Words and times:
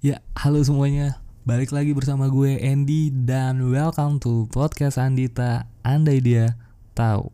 Ya, 0.00 0.24
halo 0.32 0.64
semuanya. 0.64 1.20
Balik 1.44 1.76
lagi 1.76 1.92
bersama 1.92 2.32
gue 2.32 2.56
Andy 2.56 3.12
dan 3.12 3.68
welcome 3.68 4.16
to 4.16 4.48
podcast 4.48 4.96
Andita. 4.96 5.68
Andai 5.84 6.24
dia 6.24 6.56
tahu. 6.96 7.28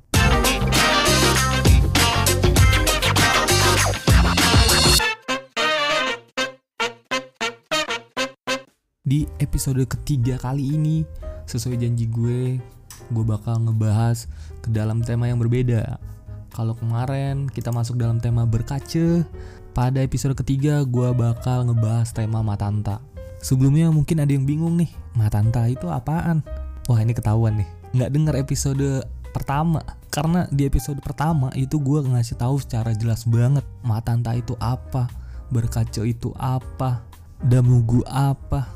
Di 9.07 9.30
episode 9.39 9.87
ketiga 9.87 10.35
kali 10.35 10.75
ini, 10.75 11.07
sesuai 11.46 11.79
janji 11.79 12.11
gue, 12.11 12.59
gue 13.14 13.25
bakal 13.30 13.62
ngebahas 13.62 14.27
ke 14.59 14.75
dalam 14.75 15.07
tema 15.07 15.30
yang 15.30 15.39
berbeda. 15.39 16.03
Kalau 16.51 16.75
kemarin 16.75 17.46
kita 17.46 17.71
masuk 17.71 17.95
dalam 17.95 18.19
tema 18.19 18.43
berkaca, 18.43 19.23
pada 19.77 20.01
episode 20.01 20.33
ketiga 20.33 20.81
gue 20.89 21.13
bakal 21.13 21.69
ngebahas 21.69 22.09
tema 22.09 22.41
Matanta. 22.41 22.97
Sebelumnya 23.45 23.93
mungkin 23.93 24.25
ada 24.25 24.33
yang 24.33 24.49
bingung 24.49 24.80
nih, 24.80 24.89
Matanta 25.12 25.69
itu 25.69 25.93
apaan? 25.93 26.41
Wah 26.89 26.97
ini 27.05 27.12
ketahuan 27.12 27.61
nih, 27.61 27.69
nggak 27.93 28.09
denger 28.09 28.34
episode 28.41 29.05
pertama 29.37 29.84
karena 30.09 30.48
di 30.48 30.65
episode 30.65 30.97
pertama 31.05 31.53
itu 31.53 31.77
gue 31.77 32.01
ngasih 32.09 32.41
tahu 32.41 32.57
secara 32.57 32.97
jelas 32.97 33.29
banget 33.29 33.69
Matanta 33.84 34.33
itu 34.33 34.57
apa, 34.65 35.12
berkaca 35.53 36.09
itu 36.09 36.33
apa, 36.41 37.05
damugu 37.45 38.01
apa. 38.09 38.73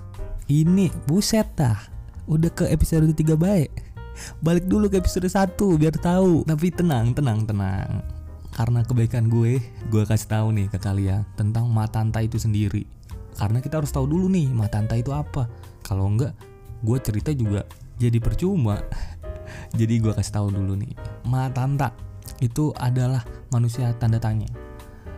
Ini 0.52 0.92
buset 1.08 1.48
dah, 1.56 1.80
udah 2.28 2.52
ke 2.52 2.68
episode 2.68 3.08
ketiga 3.16 3.40
baik. 3.40 3.72
Balik 4.44 4.68
dulu 4.68 4.92
ke 4.92 5.00
episode 5.00 5.32
1 5.32 5.56
biar 5.80 5.96
tahu. 5.96 6.44
Tapi 6.44 6.68
tenang, 6.68 7.16
tenang, 7.16 7.48
tenang. 7.48 8.19
Karena 8.60 8.84
kebaikan 8.84 9.32
gue, 9.32 9.56
gue 9.88 10.02
kasih 10.04 10.28
tahu 10.36 10.52
nih 10.52 10.68
ke 10.68 10.76
kalian 10.76 11.24
tentang 11.32 11.64
Matanta 11.72 12.20
itu 12.20 12.36
sendiri. 12.36 12.84
Karena 13.32 13.56
kita 13.56 13.80
harus 13.80 13.88
tahu 13.88 14.04
dulu 14.04 14.28
nih 14.28 14.52
Matanta 14.52 15.00
itu 15.00 15.16
apa. 15.16 15.48
Kalau 15.80 16.04
enggak, 16.04 16.36
gue 16.84 16.98
cerita 17.00 17.32
juga 17.32 17.64
jadi 17.96 18.20
percuma. 18.20 18.76
jadi 19.80 19.96
gue 19.96 20.12
kasih 20.12 20.44
tahu 20.44 20.52
dulu 20.52 20.76
nih. 20.76 20.92
Matanta 21.24 21.96
itu 22.44 22.68
adalah 22.76 23.24
manusia 23.48 23.96
tanda 23.96 24.20
tanya. 24.20 24.52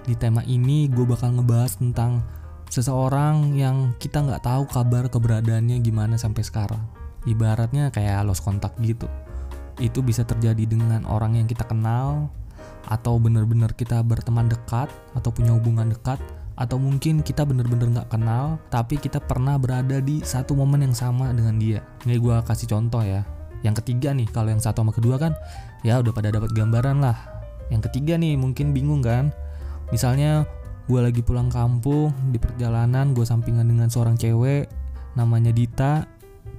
Di 0.06 0.14
tema 0.14 0.46
ini 0.46 0.86
gue 0.86 1.02
bakal 1.02 1.34
ngebahas 1.34 1.82
tentang 1.82 2.22
seseorang 2.70 3.58
yang 3.58 3.90
kita 3.98 4.22
nggak 4.22 4.46
tahu 4.46 4.70
kabar 4.70 5.10
keberadaannya 5.10 5.82
gimana 5.82 6.14
sampai 6.14 6.46
sekarang. 6.46 6.86
Ibaratnya 7.26 7.90
kayak 7.90 8.22
lost 8.22 8.46
kontak 8.46 8.78
gitu. 8.78 9.10
Itu 9.82 9.98
bisa 10.06 10.22
terjadi 10.22 10.62
dengan 10.62 11.02
orang 11.10 11.42
yang 11.42 11.50
kita 11.50 11.66
kenal, 11.66 12.30
atau 12.86 13.16
bener-bener 13.16 13.72
kita 13.72 14.02
berteman 14.02 14.50
dekat, 14.50 14.90
atau 15.16 15.30
punya 15.32 15.54
hubungan 15.54 15.90
dekat, 15.90 16.18
atau 16.58 16.76
mungkin 16.76 17.24
kita 17.24 17.42
bener-bener 17.48 17.88
nggak 17.90 18.12
kenal, 18.12 18.60
tapi 18.68 19.00
kita 19.00 19.18
pernah 19.18 19.56
berada 19.56 19.98
di 19.98 20.20
satu 20.20 20.52
momen 20.52 20.84
yang 20.84 20.96
sama 20.96 21.32
dengan 21.32 21.56
dia. 21.56 21.80
Ini 22.04 22.20
gue 22.20 22.36
kasih 22.44 22.68
contoh 22.68 23.00
ya. 23.00 23.24
Yang 23.62 23.82
ketiga 23.82 24.12
nih, 24.12 24.26
kalau 24.28 24.50
yang 24.50 24.62
satu 24.62 24.82
sama 24.82 24.92
kedua 24.92 25.16
kan, 25.16 25.32
ya 25.86 25.98
udah 26.02 26.12
pada 26.12 26.34
dapat 26.34 26.50
gambaran 26.52 27.00
lah. 27.00 27.16
Yang 27.70 27.88
ketiga 27.88 28.18
nih, 28.18 28.34
mungkin 28.36 28.74
bingung 28.74 29.00
kan? 29.00 29.32
Misalnya 29.94 30.44
gue 30.90 31.00
lagi 31.00 31.22
pulang 31.22 31.46
kampung 31.46 32.10
di 32.34 32.42
perjalanan 32.42 33.14
gue 33.14 33.22
sampingan 33.22 33.70
dengan 33.70 33.86
seorang 33.86 34.18
cewek 34.18 34.66
namanya 35.14 35.54
Dita 35.54 36.02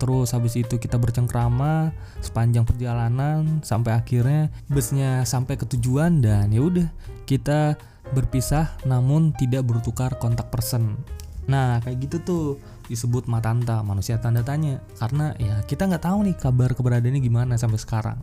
terus 0.02 0.34
habis 0.34 0.58
itu 0.58 0.82
kita 0.82 0.98
bercengkrama 0.98 1.94
sepanjang 2.20 2.66
perjalanan 2.66 3.62
sampai 3.62 3.94
akhirnya 3.96 4.50
busnya 4.68 5.24
sampai 5.24 5.56
ke 5.56 5.66
tujuan 5.78 6.20
dan 6.20 6.50
ya 6.50 6.62
udah 6.64 6.88
kita 7.24 7.78
berpisah 8.12 8.76
namun 8.84 9.32
tidak 9.40 9.64
bertukar 9.64 10.16
kontak 10.20 10.52
person. 10.52 11.00
Nah 11.48 11.80
kayak 11.84 12.08
gitu 12.08 12.18
tuh 12.24 12.46
disebut 12.88 13.32
matanta 13.32 13.80
manusia 13.82 14.20
tanda 14.20 14.44
tanya. 14.44 14.80
Karena 15.00 15.32
ya 15.40 15.64
kita 15.64 15.88
nggak 15.88 16.04
tahu 16.04 16.28
nih 16.28 16.36
kabar 16.36 16.76
keberadaannya 16.76 17.22
gimana 17.24 17.54
sampai 17.56 17.80
sekarang. 17.80 18.20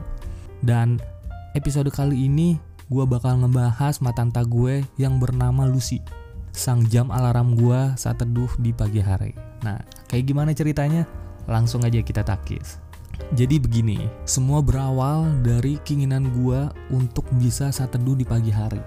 Dan 0.61 1.01
episode 1.57 1.89
kali 1.89 2.29
ini 2.29 2.61
gue 2.91 3.05
bakal 3.07 3.41
ngebahas 3.41 4.03
matanta 4.03 4.45
gue 4.45 4.85
yang 5.01 5.17
bernama 5.17 5.65
Lucy. 5.65 6.01
Sang 6.51 6.83
jam 6.91 7.09
alarm 7.15 7.55
gue 7.55 7.95
saat 7.95 8.19
teduh 8.19 8.51
di 8.59 8.75
pagi 8.75 9.01
hari. 9.01 9.33
Nah 9.65 9.81
kayak 10.11 10.25
gimana 10.27 10.51
ceritanya 10.53 11.07
langsung 11.49 11.85
aja 11.87 12.01
kita 12.03 12.25
takis. 12.25 12.81
Jadi 13.37 13.61
begini 13.61 14.11
semua 14.27 14.65
berawal 14.65 15.29
dari 15.45 15.79
keinginan 15.85 16.33
gue 16.35 16.67
untuk 16.91 17.29
bisa 17.37 17.71
saat 17.71 17.95
teduh 17.95 18.17
di 18.17 18.27
pagi 18.27 18.51
hari. 18.51 18.81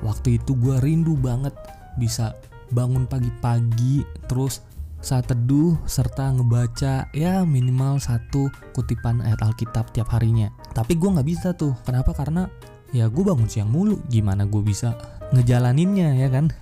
Waktu 0.00 0.40
itu 0.40 0.56
gue 0.56 0.80
rindu 0.80 1.18
banget 1.18 1.52
bisa 2.00 2.32
bangun 2.72 3.04
pagi-pagi 3.04 4.00
terus 4.30 4.64
saat 5.02 5.28
teduh 5.28 5.76
serta 5.84 6.30
ngebaca 6.30 7.10
ya 7.10 7.42
minimal 7.42 7.98
satu 7.98 8.48
kutipan 8.72 9.20
ayat 9.20 9.42
Alkitab 9.42 9.90
tiap 9.92 10.08
harinya. 10.14 10.48
Tapi 10.72 10.94
gue 10.96 11.10
nggak 11.10 11.28
bisa 11.28 11.52
tuh. 11.52 11.74
Kenapa? 11.82 12.14
Karena 12.14 12.46
ya 12.94 13.10
gue 13.10 13.22
bangun 13.26 13.50
siang 13.50 13.68
mulu. 13.68 14.00
Gimana 14.08 14.46
gue 14.46 14.62
bisa 14.62 14.94
ngejalaninnya 15.34 16.16
ya 16.16 16.28
kan? 16.30 16.54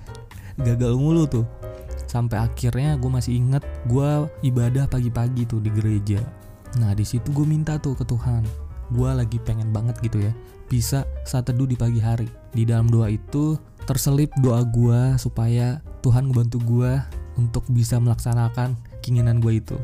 Gagal 0.58 0.96
mulu 0.98 1.24
tuh 1.30 1.59
sampai 2.10 2.42
akhirnya 2.42 2.98
gue 2.98 3.06
masih 3.06 3.38
inget 3.38 3.62
gue 3.86 4.26
ibadah 4.42 4.90
pagi-pagi 4.90 5.46
tuh 5.46 5.62
di 5.62 5.70
gereja. 5.70 6.18
Nah 6.82 6.90
di 6.90 7.06
situ 7.06 7.30
gue 7.30 7.46
minta 7.46 7.78
tuh 7.78 7.94
ke 7.94 8.02
Tuhan. 8.02 8.42
Gue 8.90 9.06
lagi 9.14 9.38
pengen 9.38 9.70
banget 9.70 9.94
gitu 10.02 10.18
ya 10.18 10.34
bisa 10.66 11.06
saat 11.22 11.46
teduh 11.46 11.70
di 11.70 11.78
pagi 11.78 12.02
hari. 12.02 12.26
Di 12.50 12.66
dalam 12.66 12.90
doa 12.90 13.06
itu 13.06 13.54
terselip 13.86 14.34
doa 14.42 14.66
gue 14.66 15.14
supaya 15.22 15.78
Tuhan 16.02 16.26
ngebantu 16.26 16.58
gue 16.66 16.92
untuk 17.38 17.62
bisa 17.70 18.02
melaksanakan 18.02 18.74
keinginan 19.06 19.38
gue 19.38 19.62
itu. 19.62 19.78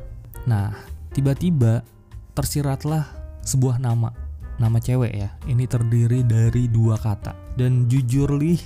Nah 0.51 0.75
tiba-tiba 1.15 1.87
tersiratlah 2.35 3.07
sebuah 3.47 3.79
nama 3.79 4.11
nama 4.59 4.83
cewek 4.83 5.15
ya. 5.15 5.31
Ini 5.47 5.71
terdiri 5.71 6.27
dari 6.27 6.67
dua 6.67 6.99
kata. 6.99 7.55
Dan 7.55 7.87
jujur 7.87 8.35
li 8.35 8.59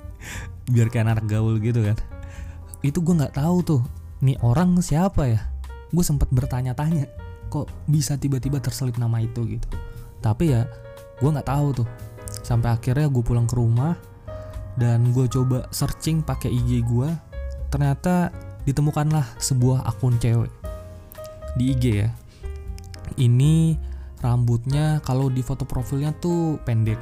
biar 0.72 0.86
kayak 0.86 1.18
anak 1.18 1.26
gaul 1.26 1.58
gitu 1.58 1.82
kan 1.82 1.98
itu 2.80 2.98
gue 3.04 3.14
nggak 3.14 3.36
tahu 3.36 3.56
tuh 3.60 3.82
nih 4.24 4.36
orang 4.40 4.80
siapa 4.80 5.28
ya? 5.28 5.40
Gue 5.92 6.04
sempat 6.04 6.32
bertanya-tanya 6.32 7.08
kok 7.50 7.66
bisa 7.90 8.14
tiba-tiba 8.14 8.62
terselip 8.62 8.96
nama 8.96 9.20
itu 9.20 9.44
gitu. 9.44 9.66
Tapi 10.24 10.54
ya 10.54 10.64
gue 11.20 11.30
nggak 11.30 11.48
tahu 11.48 11.84
tuh. 11.84 11.88
Sampai 12.46 12.72
akhirnya 12.72 13.10
gue 13.10 13.22
pulang 13.24 13.44
ke 13.44 13.58
rumah 13.58 13.98
dan 14.78 15.10
gue 15.12 15.26
coba 15.28 15.66
searching 15.74 16.22
pakai 16.22 16.48
IG 16.48 16.86
gue 16.86 17.10
ternyata 17.68 18.30
ditemukanlah 18.64 19.24
sebuah 19.42 19.84
akun 19.84 20.16
cewek 20.16 20.52
di 21.58 21.74
IG 21.74 21.84
ya. 22.06 22.08
Ini 23.18 23.76
rambutnya 24.22 25.02
kalau 25.02 25.28
di 25.28 25.42
foto 25.42 25.66
profilnya 25.66 26.14
tuh 26.16 26.56
pendek. 26.62 26.98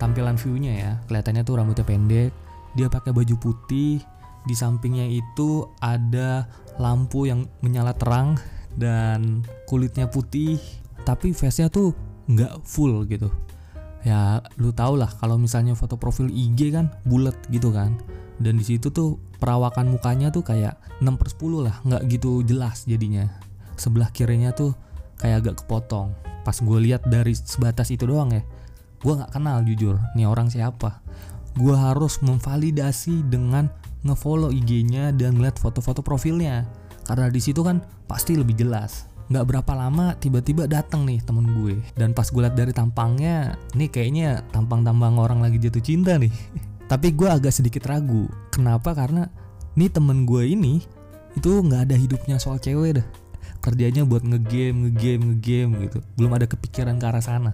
Tampilan 0.00 0.34
viewnya 0.34 0.72
ya 0.74 0.92
kelihatannya 1.06 1.42
tuh 1.46 1.54
rambutnya 1.60 1.86
pendek. 1.86 2.32
Dia 2.74 2.90
pakai 2.90 3.14
baju 3.14 3.34
putih 3.38 4.02
di 4.44 4.54
sampingnya 4.56 5.08
itu 5.08 5.68
ada 5.80 6.48
lampu 6.76 7.28
yang 7.28 7.48
menyala 7.64 7.96
terang 7.96 8.36
dan 8.74 9.46
kulitnya 9.70 10.10
putih 10.10 10.58
tapi 11.06 11.30
face 11.36 11.62
nya 11.62 11.68
tuh 11.68 11.92
nggak 12.28 12.64
full 12.64 13.04
gitu. 13.08 13.28
Ya 14.04 14.44
lu 14.60 14.72
tau 14.72 15.00
lah 15.00 15.08
kalau 15.16 15.40
misalnya 15.40 15.72
foto 15.72 15.96
profil 15.96 16.28
IG 16.28 16.72
kan 16.72 16.92
bulat 17.08 17.36
gitu 17.48 17.72
kan. 17.72 17.96
Dan 18.36 18.58
di 18.58 18.64
situ 18.66 18.90
tuh 18.90 19.20
perawakan 19.38 19.94
mukanya 19.94 20.34
tuh 20.34 20.42
kayak 20.42 20.76
6 20.98 21.06
per 21.14 21.28
10 21.30 21.66
lah 21.66 21.76
nggak 21.84 22.02
gitu 22.10 22.44
jelas 22.44 22.84
jadinya. 22.84 23.28
Sebelah 23.80 24.10
kirinya 24.12 24.52
tuh 24.52 24.76
kayak 25.20 25.44
agak 25.44 25.54
kepotong. 25.64 26.12
Pas 26.44 26.56
gue 26.60 26.78
lihat 26.84 27.08
dari 27.08 27.32
sebatas 27.32 27.88
itu 27.88 28.04
doang 28.04 28.32
ya 28.34 28.44
gue 29.04 29.12
nggak 29.12 29.36
kenal 29.36 29.60
jujur 29.68 30.00
nih 30.16 30.24
orang 30.24 30.48
siapa. 30.48 31.04
Gue 31.54 31.76
harus 31.76 32.18
memvalidasi 32.24 33.28
dengan 33.28 33.68
ngefollow 34.04 34.52
IG-nya 34.52 35.10
dan 35.16 35.40
ngeliat 35.40 35.56
foto-foto 35.56 36.04
profilnya. 36.04 36.68
Karena 37.04 37.28
di 37.28 37.40
situ 37.40 37.64
kan 37.64 37.80
pasti 38.04 38.36
lebih 38.36 38.56
jelas. 38.56 39.08
Nggak 39.32 39.44
berapa 39.48 39.72
lama 39.72 40.12
tiba-tiba 40.20 40.68
datang 40.68 41.08
nih 41.08 41.24
temen 41.24 41.48
gue. 41.64 41.80
Dan 41.96 42.12
pas 42.12 42.28
gue 42.28 42.40
liat 42.44 42.56
dari 42.56 42.72
tampangnya 42.76 43.56
nih 43.72 43.88
kayaknya 43.88 44.44
tampang-tampang 44.52 45.16
orang 45.16 45.40
lagi 45.40 45.56
jatuh 45.56 45.80
cinta 45.80 46.20
nih. 46.20 46.32
Tapi 46.92 47.16
gue 47.16 47.28
agak 47.28 47.52
sedikit 47.52 47.88
ragu. 47.88 48.28
Kenapa? 48.52 48.92
Karena 48.92 49.28
nih 49.74 49.88
temen 49.88 50.28
gue 50.28 50.44
ini 50.44 50.84
itu 51.34 51.50
nggak 51.50 51.90
ada 51.90 51.96
hidupnya 51.96 52.36
soal 52.36 52.60
cewek 52.60 53.00
dah. 53.00 53.06
Kerjanya 53.64 54.04
buat 54.04 54.20
ngegame 54.20 54.92
ngegame 54.92 55.24
ngegame 55.32 55.72
gitu. 55.88 55.98
Belum 56.20 56.32
ada 56.36 56.44
kepikiran 56.44 57.00
ke 57.00 57.04
arah 57.08 57.24
sana. 57.24 57.52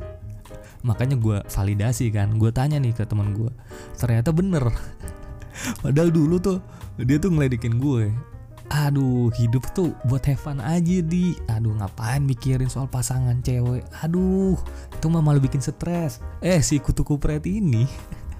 Makanya 0.82 1.14
gue 1.14 1.38
validasi 1.46 2.10
kan. 2.10 2.34
Gue 2.34 2.50
tanya 2.50 2.82
nih 2.82 2.90
ke 2.90 3.06
teman 3.06 3.30
gue. 3.30 3.50
Ternyata 3.94 4.34
bener 4.34 4.74
padahal 5.82 6.10
dulu 6.12 6.36
tuh 6.38 6.58
dia 7.00 7.16
tuh 7.16 7.32
ngeledekin 7.32 7.80
gue. 7.80 8.12
Aduh 8.70 9.34
hidup 9.34 9.66
tuh 9.74 9.98
buat 10.06 10.22
have 10.26 10.38
fun 10.38 10.62
aja 10.62 11.02
di. 11.02 11.34
Aduh 11.50 11.74
ngapain 11.74 12.22
mikirin 12.22 12.70
soal 12.70 12.86
pasangan 12.86 13.42
cewek? 13.42 13.82
Aduh 14.06 14.54
itu 14.94 15.06
mah 15.10 15.22
malah 15.22 15.42
bikin 15.42 15.58
stres. 15.58 16.22
Eh 16.38 16.62
si 16.62 16.78
kutu 16.78 17.02
kupret 17.02 17.42
ini 17.50 17.90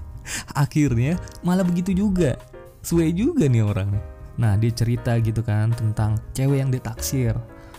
akhirnya 0.55 1.19
malah 1.43 1.67
begitu 1.67 1.91
juga. 1.91 2.39
Suwe 2.81 3.13
juga 3.13 3.45
nih 3.45 3.61
orang 3.61 3.91
Nah 4.39 4.57
dia 4.57 4.71
cerita 4.71 5.13
gitu 5.19 5.43
kan 5.43 5.69
tentang 5.75 6.17
cewek 6.33 6.63
yang 6.63 6.71
ditaksir 6.71 7.35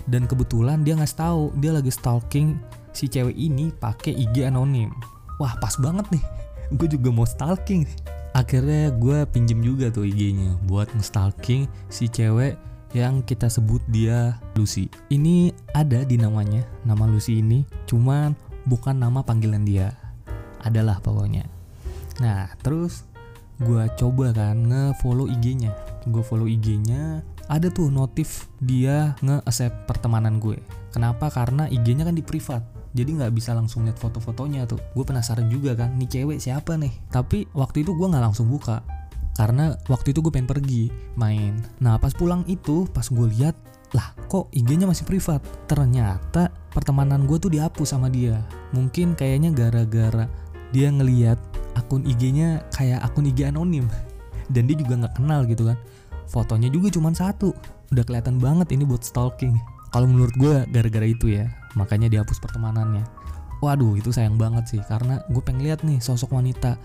dan 0.06 0.26
kebetulan 0.26 0.82
dia 0.82 0.98
nggak 0.98 1.14
tahu 1.14 1.54
dia 1.58 1.74
lagi 1.74 1.90
stalking 1.90 2.58
si 2.94 3.10
cewek 3.10 3.34
ini 3.34 3.74
pakai 3.74 4.12
IG 4.14 4.46
anonim. 4.46 4.92
Wah 5.40 5.56
pas 5.58 5.74
banget 5.80 6.06
nih, 6.12 6.24
gue 6.78 6.88
juga 6.92 7.08
mau 7.10 7.26
stalking. 7.26 7.88
Akhirnya 8.32 8.88
gue 8.96 9.28
pinjem 9.28 9.60
juga 9.60 9.92
tuh 9.92 10.08
IG-nya 10.08 10.56
buat 10.64 10.88
nge-stalking 10.96 11.68
si 11.92 12.08
cewek 12.08 12.56
yang 12.96 13.20
kita 13.24 13.48
sebut 13.48 13.80
dia 13.92 14.40
Lucy. 14.56 14.88
Ini 15.12 15.52
ada 15.76 16.04
di 16.04 16.16
namanya, 16.16 16.64
nama 16.84 17.04
Lucy 17.08 17.44
ini, 17.44 17.64
cuman 17.84 18.32
bukan 18.64 18.96
nama 18.96 19.20
panggilan 19.20 19.64
dia. 19.68 19.92
Adalah 20.64 21.00
pokoknya. 21.04 21.44
Nah, 22.24 22.48
terus 22.64 23.04
gue 23.60 23.84
coba 24.00 24.32
kan 24.32 24.64
nge-follow 24.64 25.28
IG-nya. 25.28 25.76
Gue 26.08 26.24
follow 26.24 26.48
IG-nya, 26.48 27.20
ada 27.52 27.68
tuh 27.68 27.92
notif 27.92 28.48
dia 28.64 29.12
nge-accept 29.20 29.84
pertemanan 29.84 30.40
gue. 30.40 30.56
Kenapa? 30.88 31.28
Karena 31.28 31.68
IG-nya 31.68 32.08
kan 32.08 32.16
di 32.16 32.24
privat. 32.24 32.64
Jadi 32.92 33.10
nggak 33.16 33.32
bisa 33.32 33.56
langsung 33.56 33.88
lihat 33.88 33.96
foto-fotonya 33.96 34.68
tuh. 34.68 34.80
Gue 34.92 35.04
penasaran 35.04 35.48
juga 35.48 35.72
kan, 35.72 35.96
nih 35.96 36.08
cewek 36.08 36.38
siapa 36.38 36.76
nih? 36.76 36.92
Tapi 37.08 37.48
waktu 37.56 37.88
itu 37.88 37.96
gue 37.96 38.06
nggak 38.08 38.24
langsung 38.24 38.52
buka. 38.52 38.84
Karena 39.32 39.72
waktu 39.88 40.12
itu 40.12 40.20
gue 40.20 40.28
pengen 40.28 40.48
pergi 40.48 40.92
main. 41.16 41.56
Nah 41.80 41.96
pas 41.96 42.12
pulang 42.12 42.44
itu 42.44 42.84
pas 42.92 43.08
gue 43.08 43.26
lihat 43.32 43.56
lah 43.96 44.12
kok 44.28 44.52
IG-nya 44.52 44.84
masih 44.84 45.08
privat? 45.08 45.40
Ternyata 45.64 46.52
pertemanan 46.72 47.24
gue 47.24 47.40
tuh 47.40 47.48
dihapus 47.48 47.96
sama 47.96 48.12
dia. 48.12 48.44
Mungkin 48.76 49.16
kayaknya 49.16 49.56
gara-gara 49.56 50.28
dia 50.72 50.92
ngeliat 50.92 51.40
akun 51.76 52.04
IG-nya 52.04 52.60
kayak 52.76 53.00
akun 53.00 53.24
IG 53.24 53.48
anonim. 53.48 53.88
Dan 54.52 54.68
dia 54.68 54.76
juga 54.76 55.00
nggak 55.00 55.16
kenal 55.16 55.48
gitu 55.48 55.64
kan. 55.64 55.80
Fotonya 56.28 56.68
juga 56.68 56.92
cuma 56.92 57.12
satu. 57.16 57.56
Udah 57.88 58.04
kelihatan 58.04 58.36
banget 58.36 58.72
ini 58.76 58.84
buat 58.84 59.00
stalking. 59.00 59.56
Kalau 59.92 60.08
menurut 60.08 60.32
gue 60.36 60.64
gara-gara 60.72 61.04
itu 61.04 61.36
ya 61.36 61.48
makanya 61.78 62.08
dihapus 62.08 62.38
pertemanannya. 62.42 63.04
Waduh 63.62 63.94
itu 63.94 64.10
sayang 64.10 64.36
banget 64.36 64.74
sih 64.74 64.82
karena 64.82 65.22
gue 65.30 65.42
pengen 65.42 65.62
lihat 65.62 65.86
nih 65.86 66.02
sosok 66.02 66.34
wanita 66.34 66.76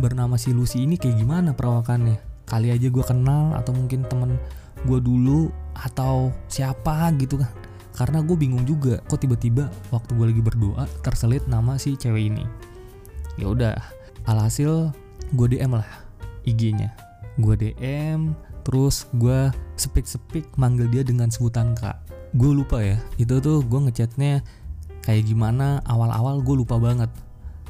bernama 0.00 0.40
si 0.40 0.56
Lucy 0.56 0.82
ini 0.82 0.96
kayak 0.96 1.20
gimana 1.20 1.52
perawakannya. 1.52 2.16
Kali 2.44 2.72
aja 2.72 2.88
gue 2.88 3.04
kenal 3.04 3.56
atau 3.56 3.72
mungkin 3.72 4.04
temen 4.08 4.36
gue 4.84 4.98
dulu 5.00 5.52
atau 5.76 6.32
siapa 6.48 7.12
gitu 7.20 7.40
kan. 7.40 7.52
Karena 7.94 8.24
gue 8.26 8.34
bingung 8.34 8.66
juga 8.66 8.98
kok 9.06 9.22
tiba-tiba 9.22 9.70
waktu 9.94 10.10
gue 10.18 10.26
lagi 10.34 10.42
berdoa 10.42 10.84
terselit 11.06 11.46
nama 11.46 11.78
si 11.78 11.94
cewek 11.94 12.32
ini. 12.32 12.44
Ya 13.38 13.50
udah 13.50 13.76
alhasil 14.24 14.90
gue 15.34 15.46
DM 15.50 15.76
lah 15.76 15.88
IG-nya 16.44 16.92
gue 17.40 17.54
DM 17.58 18.36
terus 18.62 19.10
gue 19.16 19.50
sepik-sepik 19.76 20.46
manggil 20.56 20.88
dia 20.88 21.02
dengan 21.02 21.28
sebutan 21.28 21.74
kak 21.76 21.98
gue 22.34 22.50
lupa 22.50 22.82
ya 22.82 22.98
itu 23.14 23.38
tuh 23.38 23.62
gue 23.62 23.80
ngechatnya 23.86 24.42
kayak 25.06 25.28
gimana 25.28 25.84
awal-awal 25.84 26.40
gue 26.40 26.64
lupa 26.64 26.80
banget. 26.80 27.12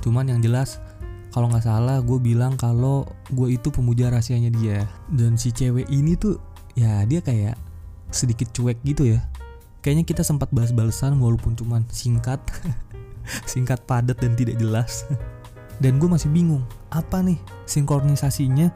Cuman 0.00 0.30
yang 0.30 0.40
jelas 0.40 0.78
kalau 1.34 1.50
nggak 1.50 1.66
salah 1.66 1.98
gue 1.98 2.18
bilang 2.22 2.54
kalau 2.54 3.04
gue 3.34 3.58
itu 3.58 3.68
pemuja 3.74 4.08
rahasianya 4.08 4.54
dia. 4.54 4.86
Dan 5.10 5.34
si 5.34 5.50
cewek 5.50 5.90
ini 5.90 6.14
tuh 6.14 6.38
ya 6.78 7.02
dia 7.04 7.18
kayak 7.18 7.58
sedikit 8.14 8.54
cuek 8.54 8.78
gitu 8.86 9.18
ya. 9.18 9.20
Kayaknya 9.82 10.04
kita 10.06 10.22
sempat 10.24 10.48
bahas-balesan 10.54 11.18
walaupun 11.18 11.58
cuman 11.58 11.84
singkat 11.90 12.40
singkat 13.50 13.82
padat 13.84 14.16
dan 14.22 14.38
tidak 14.38 14.56
jelas. 14.56 15.04
Dan 15.82 15.98
gue 15.98 16.06
masih 16.06 16.30
bingung 16.30 16.62
apa 16.94 17.18
nih 17.18 17.36
sinkronisasinya? 17.66 18.70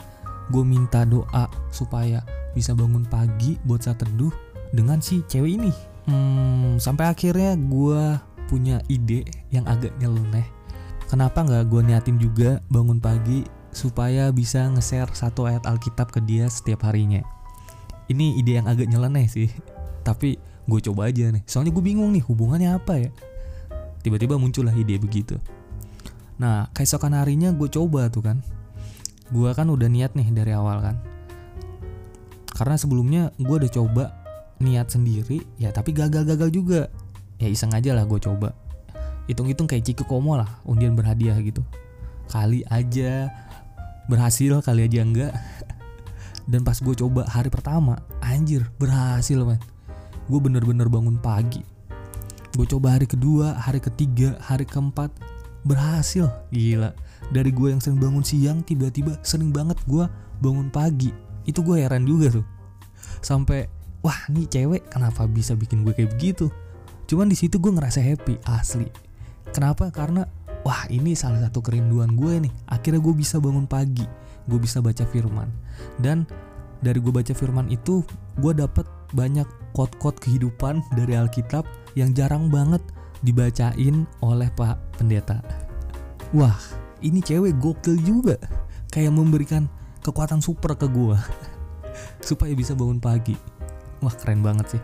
Gue 0.50 0.66
minta 0.66 1.06
doa 1.06 1.46
supaya 1.70 2.26
bisa 2.58 2.74
bangun 2.74 3.06
pagi 3.06 3.54
buat 3.62 3.86
saat 3.86 4.02
teduh 4.02 4.34
dengan 4.74 5.00
si 5.00 5.24
cewek 5.24 5.60
ini 5.60 5.72
hmm, 6.08 6.80
sampai 6.82 7.08
akhirnya 7.10 7.56
gue 7.56 8.02
punya 8.48 8.80
ide 8.88 9.28
yang 9.52 9.68
agak 9.68 9.92
nyeleneh 10.00 10.46
kenapa 11.08 11.44
nggak 11.44 11.68
gue 11.68 11.80
niatin 11.84 12.16
juga 12.20 12.60
bangun 12.68 13.00
pagi 13.00 13.44
supaya 13.72 14.32
bisa 14.32 14.64
nge-share 14.72 15.12
satu 15.12 15.48
ayat 15.48 15.64
Alkitab 15.68 16.10
ke 16.12 16.20
dia 16.24 16.48
setiap 16.48 16.88
harinya. 16.88 17.22
Ini 18.08 18.40
ide 18.40 18.58
yang 18.60 18.66
agak 18.66 18.88
nyeleneh 18.88 19.28
sih, 19.28 19.52
tapi 20.02 20.40
gue 20.40 20.80
coba 20.90 21.12
aja 21.12 21.28
nih. 21.28 21.44
Soalnya 21.44 21.72
gue 21.76 21.84
bingung 21.84 22.10
nih 22.10 22.24
hubungannya 22.24 22.74
apa 22.74 22.94
ya. 22.98 23.10
Tiba-tiba 24.00 24.40
muncullah 24.40 24.72
ide 24.72 24.96
begitu. 24.96 25.36
Nah, 26.40 26.70
keesokan 26.72 27.12
harinya 27.14 27.52
gue 27.52 27.68
coba 27.68 28.08
tuh 28.08 28.24
kan. 28.24 28.40
Gue 29.28 29.52
kan 29.52 29.68
udah 29.68 29.86
niat 29.90 30.16
nih 30.16 30.32
dari 30.32 30.56
awal 30.56 30.80
kan. 30.80 30.96
Karena 32.48 32.74
sebelumnya 32.80 33.30
gue 33.36 33.56
udah 33.62 33.70
coba 33.70 34.17
niat 34.58 34.90
sendiri, 34.90 35.42
ya 35.58 35.70
tapi 35.70 35.94
gagal-gagal 35.94 36.50
juga. 36.50 36.80
Ya 37.38 37.46
iseng 37.46 37.70
aja 37.70 37.94
lah 37.94 38.02
gue 38.02 38.18
coba. 38.18 38.54
Hitung-hitung 39.30 39.70
kayak 39.70 39.86
Ciku 39.86 40.08
Komo 40.08 40.34
lah 40.34 40.58
undian 40.66 40.98
berhadiah 40.98 41.38
gitu. 41.38 41.62
Kali 42.26 42.66
aja 42.66 43.30
berhasil 44.10 44.58
kali 44.64 44.88
aja 44.88 45.04
enggak. 45.04 45.32
Dan 46.50 46.64
pas 46.64 46.80
gue 46.80 46.94
coba 46.96 47.28
hari 47.28 47.52
pertama 47.52 48.00
anjir 48.24 48.64
berhasil 48.80 49.36
man 49.44 49.60
gue 50.28 50.40
bener-bener 50.40 50.88
bangun 50.88 51.16
pagi. 51.16 51.64
Gue 52.52 52.66
coba 52.68 52.98
hari 52.98 53.06
kedua 53.08 53.56
hari 53.56 53.80
ketiga 53.80 54.36
hari 54.42 54.68
keempat 54.68 55.12
berhasil. 55.64 56.28
Gila. 56.52 56.92
Dari 57.32 57.50
gue 57.52 57.68
yang 57.70 57.80
sering 57.80 58.00
bangun 58.00 58.24
siang 58.24 58.64
tiba-tiba 58.64 59.20
sering 59.24 59.52
banget 59.52 59.76
gue 59.88 60.04
bangun 60.40 60.68
pagi. 60.68 61.12
Itu 61.48 61.64
gue 61.64 61.80
heran 61.80 62.04
juga 62.04 62.40
tuh. 62.40 62.46
Sampai 63.24 63.68
wah 64.02 64.18
nih 64.30 64.46
cewek 64.46 64.88
kenapa 64.90 65.26
bisa 65.26 65.56
bikin 65.58 65.82
gue 65.82 65.94
kayak 65.94 66.14
begitu 66.14 66.50
cuman 67.08 67.28
di 67.28 67.36
situ 67.36 67.56
gue 67.56 67.72
ngerasa 67.72 68.04
happy 68.04 68.36
asli 68.46 68.88
Kenapa? 69.52 69.88
Karena 69.88 70.28
wah 70.64 70.84
ini 70.92 71.16
salah 71.16 71.40
satu 71.40 71.64
kerinduan 71.64 72.16
gue 72.16 72.48
nih. 72.48 72.52
Akhirnya 72.68 73.00
gue 73.00 73.14
bisa 73.16 73.40
bangun 73.40 73.64
pagi, 73.64 74.04
gue 74.48 74.58
bisa 74.60 74.84
baca 74.84 75.04
firman. 75.08 75.48
Dan 75.96 76.28
dari 76.84 77.00
gue 77.00 77.12
baca 77.12 77.32
firman 77.32 77.72
itu, 77.72 78.04
gue 78.38 78.52
dapet 78.52 78.84
banyak 79.16 79.48
quote-quote 79.72 80.20
kehidupan 80.20 80.84
dari 80.94 81.16
Alkitab 81.16 81.64
yang 81.96 82.12
jarang 82.12 82.52
banget 82.52 82.84
dibacain 83.24 84.04
oleh 84.22 84.48
Pak 84.52 85.00
Pendeta. 85.00 85.40
Wah, 86.36 86.58
ini 87.00 87.24
cewek 87.24 87.56
gokil 87.56 87.96
juga. 88.04 88.36
Kayak 88.92 89.16
memberikan 89.16 89.66
kekuatan 90.04 90.44
super 90.44 90.76
ke 90.76 90.86
gue. 90.86 91.16
supaya 92.28 92.52
bisa 92.52 92.76
bangun 92.76 93.00
pagi. 93.00 93.57
Wah 94.04 94.14
keren 94.14 94.40
banget 94.42 94.78
sih. 94.78 94.82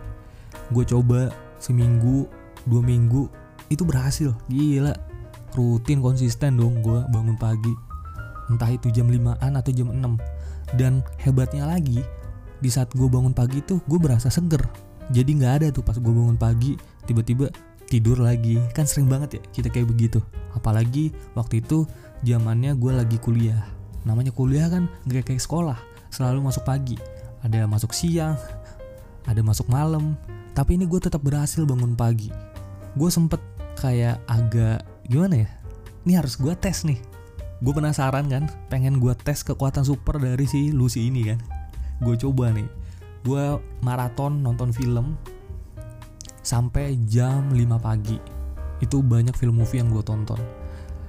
Gue 0.73 0.83
coba 0.87 1.31
seminggu, 1.61 2.27
dua 2.67 2.81
minggu, 2.83 3.31
itu 3.71 3.83
berhasil. 3.87 4.35
Gila. 4.51 4.95
Rutin 5.55 6.03
konsisten 6.03 6.59
dong 6.59 6.83
gue 6.83 6.99
bangun 7.15 7.39
pagi. 7.39 7.71
Entah 8.51 8.69
itu 8.69 8.91
jam 8.91 9.07
5an 9.07 9.55
atau 9.55 9.71
jam 9.71 9.89
6 9.89 10.19
dan 10.77 11.01
hebatnya 11.23 11.65
lagi 11.65 12.03
di 12.59 12.69
saat 12.73 12.91
gue 12.93 13.07
bangun 13.07 13.33
pagi 13.33 13.63
tuh 13.63 13.81
gue 13.87 13.97
berasa 13.97 14.29
seger. 14.29 14.61
Jadi 15.15 15.31
nggak 15.39 15.53
ada 15.63 15.67
tuh 15.71 15.85
pas 15.87 15.97
gue 15.97 16.13
bangun 16.13 16.35
pagi 16.37 16.75
tiba-tiba 17.07 17.49
tidur 17.87 18.19
lagi. 18.19 18.59
Kan 18.75 18.89
sering 18.89 19.07
banget 19.07 19.39
ya 19.39 19.43
kita 19.55 19.69
kayak 19.71 19.89
begitu. 19.89 20.19
Apalagi 20.59 21.15
waktu 21.39 21.63
itu 21.63 21.87
zamannya 22.27 22.75
gue 22.75 22.93
lagi 22.93 23.17
kuliah. 23.23 23.63
Namanya 24.05 24.35
kuliah 24.35 24.69
kan 24.69 24.91
gak 25.09 25.33
kayak 25.33 25.41
sekolah 25.41 25.79
selalu 26.11 26.51
masuk 26.51 26.67
pagi. 26.67 26.99
Ada 27.45 27.69
masuk 27.69 27.93
siang 27.93 28.37
ada 29.25 29.41
masuk 29.41 29.69
malam. 29.69 30.17
Tapi 30.55 30.79
ini 30.79 30.87
gue 30.87 31.01
tetap 31.03 31.21
berhasil 31.21 31.67
bangun 31.67 31.99
pagi. 31.99 32.31
Gue 32.95 33.11
sempet 33.11 33.43
kayak 33.81 34.23
agak 34.31 34.87
gimana 35.11 35.45
ya? 35.45 35.51
Ini 36.07 36.23
harus 36.23 36.39
gue 36.39 36.55
tes 36.55 36.87
nih. 36.87 37.01
Gue 37.65 37.73
penasaran 37.75 38.29
kan 38.31 38.47
pengen 38.71 39.03
gue 39.03 39.13
tes 39.19 39.43
kekuatan 39.43 39.83
super 39.83 40.21
dari 40.21 40.47
si 40.47 40.71
Lucy 40.71 41.11
ini 41.11 41.33
kan. 41.33 41.41
Gue 41.99 42.15
coba 42.15 42.55
nih. 42.55 42.69
Gue 43.25 43.59
maraton 43.83 44.45
nonton 44.45 44.71
film 44.71 45.17
sampai 46.45 47.01
jam 47.09 47.51
5 47.51 47.59
pagi. 47.81 48.21
Itu 48.79 49.01
banyak 49.01 49.35
film 49.35 49.59
movie 49.59 49.81
yang 49.81 49.91
gue 49.91 50.05
tonton. 50.05 50.39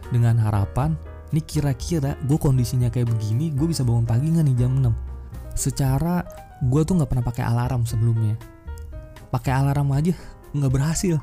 Dengan 0.09 0.39
harapan 0.41 0.95
nih 1.35 1.43
kira-kira 1.43 2.15
gue 2.23 2.37
kondisinya 2.39 2.87
kayak 2.87 3.11
begini 3.11 3.51
gue 3.51 3.67
bisa 3.67 3.83
bangun 3.83 4.07
pagi 4.07 4.31
nggak 4.31 4.45
nih 4.45 4.55
jam 4.55 4.71
6 4.79 4.87
secara 5.57 6.21
gue 6.63 6.81
tuh 6.87 6.95
nggak 6.95 7.09
pernah 7.11 7.25
pakai 7.25 7.43
alarm 7.43 7.83
sebelumnya. 7.83 8.39
Pakai 9.31 9.51
alarm 9.51 9.91
aja 9.91 10.15
nggak 10.55 10.71
berhasil. 10.71 11.19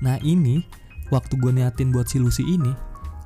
Nah 0.00 0.16
ini 0.24 0.64
waktu 1.12 1.36
gue 1.36 1.52
niatin 1.52 1.92
buat 1.92 2.08
si 2.08 2.16
Lucy 2.16 2.46
ini 2.46 2.72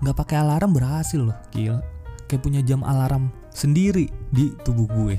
nggak 0.03 0.17
pakai 0.19 0.43
alarm 0.43 0.75
berhasil 0.75 1.23
loh 1.23 1.37
gila. 1.55 1.81
Kayak 2.27 2.43
punya 2.43 2.61
jam 2.65 2.81
alarm 2.83 3.31
sendiri 3.55 4.11
di 4.35 4.51
tubuh 4.67 4.89
gue. 4.91 5.15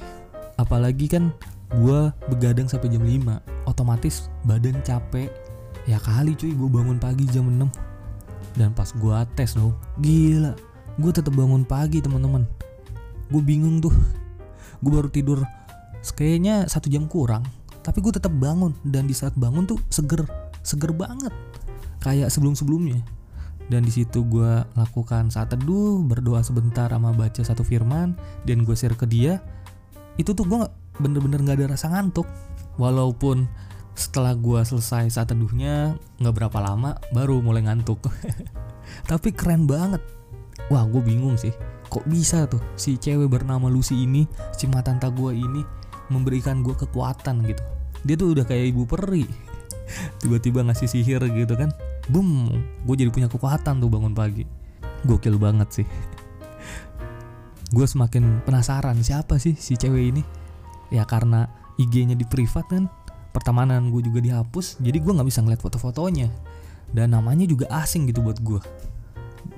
Apalagi 0.59 1.07
kan 1.07 1.31
gue 1.71 1.99
begadang 2.27 2.67
sampai 2.67 2.91
jam 2.91 3.03
5 3.03 3.69
otomatis 3.69 4.27
badan 4.43 4.79
capek. 4.83 5.31
Ya 5.85 6.01
kali 6.01 6.33
cuy 6.33 6.51
gue 6.51 6.69
bangun 6.69 6.97
pagi 6.97 7.29
jam 7.29 7.45
6 7.45 7.69
dan 8.55 8.71
pas 8.71 8.87
gue 8.87 9.17
tes 9.35 9.51
dong 9.51 9.75
gila 9.99 10.55
gue 10.95 11.11
tetap 11.11 11.35
bangun 11.35 11.67
pagi 11.67 11.99
teman-teman. 11.99 12.47
Gue 13.27 13.41
bingung 13.43 13.83
tuh. 13.83 13.91
Gue 14.79 14.91
baru 14.91 15.09
tidur 15.11 15.43
kayaknya 16.13 16.69
satu 16.69 16.91
jam 16.91 17.09
kurang 17.09 17.41
tapi 17.85 18.01
gue 18.01 18.17
tetap 18.17 18.33
bangun. 18.33 18.73
Dan 18.81 19.05
di 19.05 19.13
saat 19.13 19.37
bangun 19.37 19.69
tuh 19.69 19.77
seger 19.93 20.25
seger 20.65 20.89
banget. 20.89 21.29
Kayak 22.01 22.33
sebelum 22.33 22.57
sebelumnya 22.57 23.05
dan 23.65 23.81
di 23.81 23.89
situ 23.89 24.21
gue 24.29 24.61
lakukan 24.77 25.33
saat 25.33 25.49
teduh 25.49 26.05
berdoa 26.05 26.45
sebentar 26.45 26.85
sama 26.85 27.09
baca 27.17 27.41
satu 27.41 27.65
firman 27.65 28.13
dan 28.45 28.61
gue 28.61 28.75
share 28.77 28.93
ke 28.93 29.09
dia. 29.09 29.41
Itu 30.21 30.37
tuh 30.37 30.45
gue 30.45 30.61
bener-bener 31.01 31.41
nggak 31.41 31.57
ada 31.61 31.67
rasa 31.73 31.89
ngantuk. 31.89 32.29
Walaupun 32.77 33.49
setelah 33.95 34.35
gue 34.35 34.59
selesai 34.61 35.07
saat 35.09 35.31
teduhnya 35.33 35.97
nggak 36.21 36.35
berapa 36.35 36.57
lama 36.61 37.01
baru 37.09 37.41
mulai 37.41 37.65
ngantuk. 37.65 38.05
Tapi 39.09 39.33
keren 39.33 39.65
banget. 39.65 40.01
Wah 40.69 40.85
gue 40.85 41.01
bingung 41.01 41.37
sih. 41.41 41.53
Kok 41.89 42.05
bisa 42.05 42.45
tuh 42.45 42.61
si 42.77 42.97
cewek 43.01 43.29
bernama 43.29 43.65
Lucy 43.69 44.05
ini 44.05 44.29
si 44.53 44.69
matanta 44.69 45.09
gue 45.09 45.33
ini 45.33 45.84
memberikan 46.11 46.61
gue 46.61 46.75
kekuatan 46.75 47.45
gitu. 47.45 47.63
Dia 48.05 48.15
tuh 48.17 48.37
udah 48.37 48.45
kayak 48.45 48.75
ibu 48.75 48.83
peri. 48.85 49.25
Tiba-tiba 50.21 50.65
ngasih 50.65 50.89
sihir 50.89 51.21
gitu 51.31 51.53
kan. 51.57 51.73
Boom 52.09 52.53
gue 52.85 52.95
jadi 52.95 53.09
punya 53.09 53.29
kekuatan 53.29 53.81
tuh 53.81 53.89
bangun 53.89 54.13
pagi. 54.13 54.45
Gokil 55.05 55.37
banget 55.37 55.81
sih. 55.81 55.87
Gue 57.75 57.85
semakin 57.89 58.45
penasaran 58.45 58.97
siapa 59.01 59.41
sih 59.41 59.57
si 59.57 59.73
cewek 59.73 60.13
ini? 60.13 60.21
Ya 60.93 61.01
karena 61.05 61.49
IG-nya 61.81 62.13
di 62.13 62.25
privat 62.25 62.69
kan 62.69 62.89
pertemanan 63.33 63.89
gue 63.91 64.05
juga 64.05 64.21
dihapus 64.21 64.79
jadi 64.79 65.01
gue 65.01 65.11
nggak 65.11 65.27
bisa 65.27 65.41
ngeliat 65.41 65.61
foto-fotonya. 65.61 66.29
Dan 66.93 67.17
namanya 67.17 67.49
juga 67.49 67.65
asing 67.73 68.09
gitu 68.09 68.21
buat 68.21 68.37
gue 68.41 68.61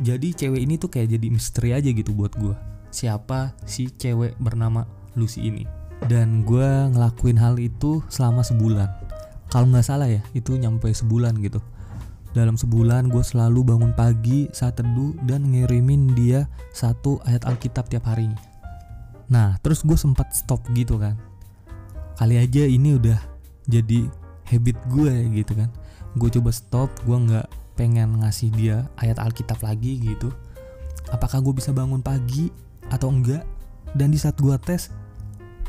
jadi 0.02 0.28
cewek 0.36 0.62
ini 0.62 0.76
tuh 0.78 0.92
kayak 0.92 1.16
jadi 1.18 1.28
misteri 1.32 1.70
aja 1.74 1.90
gitu 1.90 2.12
buat 2.14 2.36
gue 2.36 2.54
siapa 2.92 3.56
si 3.64 3.90
cewek 3.92 4.36
bernama 4.38 4.86
Lucy 5.18 5.48
ini 5.48 5.64
dan 6.06 6.46
gue 6.46 6.70
ngelakuin 6.94 7.42
hal 7.42 7.58
itu 7.58 8.06
selama 8.14 8.46
sebulan. 8.46 8.90
Kalau 9.50 9.66
nggak 9.74 9.88
salah 9.88 10.06
ya 10.12 10.22
itu 10.38 10.54
nyampe 10.54 10.94
sebulan 10.94 11.34
gitu. 11.42 11.58
Dalam 12.38 12.54
sebulan 12.54 13.10
gue 13.10 13.24
selalu 13.26 13.66
bangun 13.66 13.98
pagi 13.98 14.46
saat 14.54 14.78
teduh 14.78 15.18
dan 15.26 15.50
ngirimin 15.50 16.14
dia 16.14 16.46
satu 16.70 17.18
ayat 17.26 17.50
Alkitab 17.50 17.90
tiap 17.90 18.06
harinya 18.06 18.38
nah 19.28 19.60
terus 19.60 19.84
gue 19.84 19.96
sempat 20.00 20.32
stop 20.32 20.64
gitu 20.72 21.00
kan. 21.00 21.20
Kali 22.18 22.40
aja 22.40 22.66
ini 22.66 22.98
udah 22.98 23.20
jadi 23.70 24.08
habit 24.48 24.78
gue 24.90 25.14
gitu 25.38 25.54
kan. 25.54 25.70
Gue 26.18 26.32
coba 26.34 26.50
stop 26.50 26.90
gue 27.04 27.14
nggak 27.14 27.48
pengen 27.78 28.24
ngasih 28.24 28.50
dia 28.56 28.88
ayat 28.98 29.20
Alkitab 29.22 29.62
lagi 29.62 30.00
gitu. 30.02 30.32
Apakah 31.14 31.44
gue 31.44 31.54
bisa 31.56 31.76
bangun 31.76 32.02
pagi 32.02 32.50
atau 32.90 33.12
enggak? 33.12 33.44
Dan 33.96 34.12
di 34.12 34.20
saat 34.20 34.36
gue 34.40 34.56
tes 34.60 34.92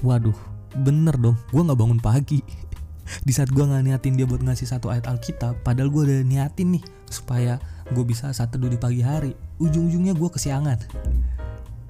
waduh 0.05 0.37
bener 0.76 1.17
dong 1.17 1.37
gue 1.50 1.62
nggak 1.64 1.78
bangun 1.78 2.00
pagi. 2.00 2.40
Di 3.26 3.33
saat 3.33 3.49
gue 3.49 3.64
nggak 3.64 3.88
niatin 3.88 4.21
dia 4.21 4.28
buat 4.28 4.45
ngasih 4.45 4.69
satu 4.69 4.93
ayat 4.93 5.09
Alkitab 5.09 5.64
padahal 5.64 5.88
gue 5.88 6.02
udah 6.12 6.21
niatin 6.28 6.76
nih 6.76 6.85
supaya 7.09 7.57
gue 7.88 8.05
bisa 8.05 8.28
saat 8.37 8.52
teduh 8.52 8.69
di 8.69 8.76
pagi 8.76 9.00
hari 9.00 9.33
ujung-ujungnya 9.57 10.12
gue 10.12 10.28
kesiangan. 10.28 10.78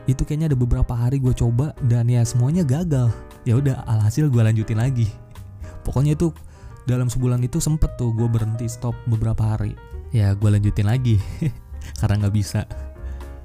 Itu 0.06 0.24
kayaknya 0.24 0.54
ada 0.54 0.58
beberapa 0.58 0.94
hari 0.94 1.18
gue 1.18 1.34
coba 1.34 1.74
dan 1.84 2.08
ya 2.08 2.22
semuanya 2.22 2.62
gagal. 2.62 3.10
Ya 3.42 3.58
udah 3.58 3.82
alhasil 3.84 4.30
gue 4.30 4.40
lanjutin 4.40 4.78
lagi. 4.78 5.10
Pokoknya 5.82 6.14
itu 6.14 6.32
dalam 6.88 7.12
sebulan 7.12 7.44
itu 7.44 7.60
sempet 7.60 8.00
tuh 8.00 8.16
gue 8.16 8.24
berhenti 8.24 8.64
stop 8.70 8.96
beberapa 9.04 9.42
hari. 9.42 9.76
Ya 10.14 10.32
gue 10.32 10.48
lanjutin 10.48 10.88
lagi 10.88 11.20
karena 12.00 12.24
nggak 12.24 12.34
bisa. 12.34 12.64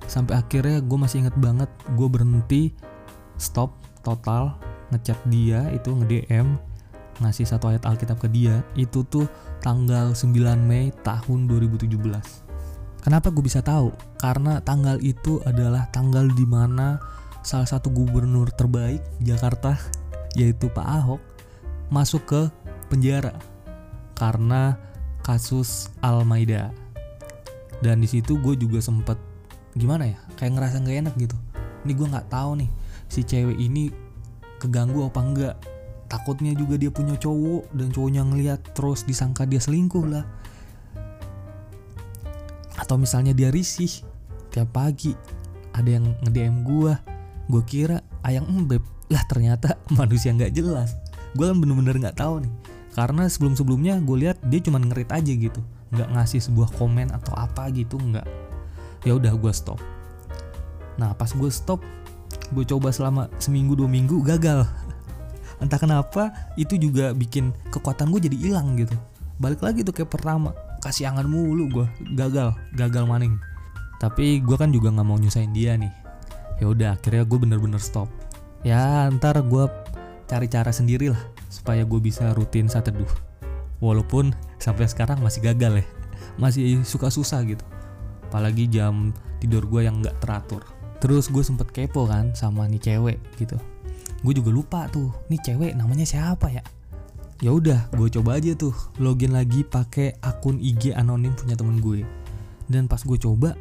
Sampai 0.08 0.40
akhirnya 0.40 0.80
gue 0.80 0.98
masih 0.98 1.28
inget 1.28 1.36
banget 1.36 1.68
gue 2.00 2.08
berhenti 2.08 2.72
stop 3.36 3.83
total 4.04 4.60
ngechat 4.92 5.18
dia 5.32 5.66
itu 5.74 5.90
nge 5.90 6.06
DM 6.06 6.48
ngasih 7.24 7.48
satu 7.48 7.72
ayat 7.74 7.88
Alkitab 7.88 8.22
ke 8.22 8.30
dia 8.30 8.62
itu 8.78 9.02
tuh 9.08 9.26
tanggal 9.64 10.14
9 10.14 10.34
Mei 10.62 10.94
tahun 11.02 11.50
2017 11.50 11.90
kenapa 13.04 13.30
gue 13.30 13.44
bisa 13.44 13.60
tahu? 13.60 13.92
Karena 14.16 14.64
tanggal 14.64 14.98
itu 15.04 15.44
adalah 15.44 15.92
tanggal 15.92 16.32
di 16.32 16.48
mana 16.48 16.98
salah 17.44 17.68
satu 17.68 17.92
gubernur 17.92 18.48
terbaik 18.56 19.04
Jakarta 19.20 19.76
yaitu 20.40 20.72
Pak 20.72 20.88
Ahok 20.88 21.22
masuk 21.92 22.24
ke 22.26 22.42
penjara 22.88 23.36
karena 24.16 24.80
kasus 25.22 25.92
Al-Maida 26.00 26.72
dan 27.84 28.00
di 28.00 28.08
situ 28.08 28.40
gue 28.40 28.56
juga 28.56 28.80
sempet 28.80 29.20
gimana 29.76 30.08
ya 30.08 30.18
kayak 30.40 30.56
ngerasa 30.56 30.76
nggak 30.82 30.98
enak 31.08 31.16
gitu. 31.20 31.38
Ini 31.84 31.92
gue 32.00 32.08
nggak 32.08 32.32
tahu 32.32 32.64
nih 32.64 32.70
si 33.14 33.22
cewek 33.22 33.62
ini 33.62 33.94
keganggu 34.58 35.06
apa 35.06 35.22
enggak? 35.22 35.56
Takutnya 36.10 36.58
juga 36.58 36.82
dia 36.82 36.90
punya 36.90 37.14
cowok 37.14 37.70
dan 37.78 37.94
cowoknya 37.94 38.26
ngeliat 38.26 38.74
terus 38.74 39.06
disangka 39.06 39.46
dia 39.46 39.62
selingkuh 39.62 40.06
lah. 40.10 40.26
Atau 42.82 42.98
misalnya 42.98 43.38
dia 43.38 43.54
risih 43.54 44.02
tiap 44.50 44.74
pagi 44.74 45.14
ada 45.78 45.90
yang 45.90 46.18
nge-DM 46.26 46.66
gue 46.66 46.94
gue 47.44 47.64
kira 47.66 48.02
ayang 48.26 48.46
embeb 48.50 48.82
lah 49.10 49.22
ternyata 49.30 49.78
manusia 49.98 50.34
nggak 50.34 50.58
jelas. 50.58 50.98
Gue 51.38 51.54
kan 51.54 51.62
bener-bener 51.62 52.02
nggak 52.02 52.18
tahu 52.18 52.42
nih. 52.42 52.54
Karena 52.94 53.26
sebelum 53.30 53.54
sebelumnya 53.54 53.98
gue 54.02 54.18
lihat 54.26 54.42
dia 54.50 54.58
cuma 54.62 54.82
ngerit 54.82 55.10
aja 55.14 55.34
gitu. 55.34 55.62
Nggak 55.94 56.10
ngasih 56.18 56.42
sebuah 56.50 56.74
komen 56.82 57.14
atau 57.14 57.34
apa 57.38 57.70
gitu 57.74 57.98
nggak. 58.02 58.26
Ya 59.06 59.14
udah 59.18 59.34
gue 59.38 59.54
stop. 59.54 59.78
Nah 60.98 61.14
pas 61.18 61.30
gue 61.30 61.50
stop 61.50 61.82
gue 62.52 62.66
coba 62.68 62.92
selama 62.92 63.32
seminggu 63.40 63.78
dua 63.78 63.88
minggu 63.88 64.20
gagal. 64.26 64.68
Entah 65.64 65.80
kenapa 65.80 66.34
itu 66.60 66.76
juga 66.76 67.16
bikin 67.16 67.56
kekuatan 67.72 68.12
gue 68.12 68.28
jadi 68.28 68.38
hilang 68.50 68.76
gitu. 68.76 68.92
Balik 69.40 69.64
lagi 69.64 69.86
tuh 69.86 69.96
kayak 69.96 70.12
pertama 70.12 70.52
kasih 70.84 71.08
angan 71.08 71.32
mulu 71.32 71.72
gue 71.72 71.86
gagal 72.20 72.52
gagal 72.76 73.04
maning. 73.08 73.40
Tapi 74.04 74.44
gue 74.44 74.58
kan 74.60 74.74
juga 74.76 74.92
nggak 74.92 75.08
mau 75.08 75.16
nyusahin 75.16 75.56
dia 75.56 75.80
nih. 75.80 75.94
Ya 76.60 76.68
udah 76.68 76.90
akhirnya 77.00 77.24
gue 77.24 77.40
bener-bener 77.40 77.80
stop. 77.80 78.12
Ya 78.68 79.08
ntar 79.16 79.40
gue 79.40 79.66
cari 80.28 80.48
cara 80.52 80.76
sendiri 80.76 81.16
lah 81.16 81.24
supaya 81.48 81.88
gue 81.88 82.00
bisa 82.04 82.36
rutin 82.36 82.68
saat 82.68 82.92
teduh. 82.92 83.08
Walaupun 83.80 84.36
sampai 84.60 84.88
sekarang 84.92 85.24
masih 85.24 85.44
gagal 85.44 85.84
ya 85.84 85.88
masih 86.34 86.82
suka 86.84 87.14
susah 87.14 87.46
gitu. 87.46 87.64
Apalagi 88.28 88.66
jam 88.66 89.14
tidur 89.38 89.64
gue 89.70 89.86
yang 89.86 90.02
nggak 90.02 90.18
teratur 90.24 90.66
terus 91.04 91.28
gue 91.28 91.44
sempet 91.44 91.68
kepo 91.76 92.08
kan 92.08 92.32
sama 92.32 92.64
nih 92.72 92.80
cewek 92.80 93.20
gitu. 93.36 93.60
Gue 94.24 94.32
juga 94.32 94.56
lupa 94.56 94.88
tuh 94.88 95.12
nih 95.28 95.36
cewek 95.44 95.76
namanya 95.76 96.08
siapa 96.08 96.48
ya? 96.48 96.64
Ya 97.44 97.52
udah 97.52 97.92
gue 97.92 98.08
coba 98.08 98.40
aja 98.40 98.56
tuh 98.56 98.72
login 99.04 99.36
lagi 99.36 99.68
pakai 99.68 100.16
akun 100.24 100.64
IG 100.64 100.96
anonim 100.96 101.36
punya 101.36 101.60
temen 101.60 101.84
gue. 101.84 102.08
Dan 102.72 102.88
pas 102.88 103.04
gue 103.04 103.20
coba 103.20 103.52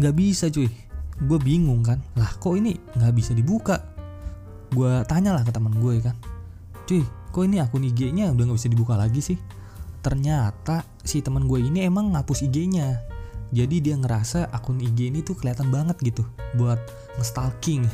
nggak 0.00 0.14
bisa 0.16 0.48
cuy. 0.48 0.72
Gue 1.28 1.36
bingung 1.36 1.84
kan 1.84 2.00
lah 2.16 2.32
kok 2.40 2.56
ini 2.56 2.80
nggak 2.96 3.12
bisa 3.12 3.36
dibuka? 3.36 3.84
Gue 4.72 5.04
tanya 5.04 5.36
lah 5.36 5.44
ke 5.44 5.52
teman 5.52 5.76
gue 5.76 6.00
kan. 6.00 6.16
Cuy 6.88 7.04
kok 7.04 7.44
ini 7.44 7.60
akun 7.60 7.84
IG-nya 7.84 8.32
udah 8.32 8.48
nggak 8.48 8.58
bisa 8.64 8.72
dibuka 8.72 8.96
lagi 8.96 9.20
sih? 9.20 9.36
Ternyata 10.00 10.88
si 11.04 11.20
teman 11.20 11.44
gue 11.44 11.60
ini 11.60 11.84
emang 11.84 12.16
ngapus 12.16 12.48
IG-nya 12.48 13.17
jadi 13.48 13.76
dia 13.80 13.94
ngerasa 13.96 14.52
akun 14.52 14.80
IG 14.80 15.08
ini 15.08 15.24
tuh 15.24 15.32
kelihatan 15.36 15.72
banget 15.72 15.96
gitu 16.04 16.24
buat 16.56 16.76
nge-stalking. 17.16 17.88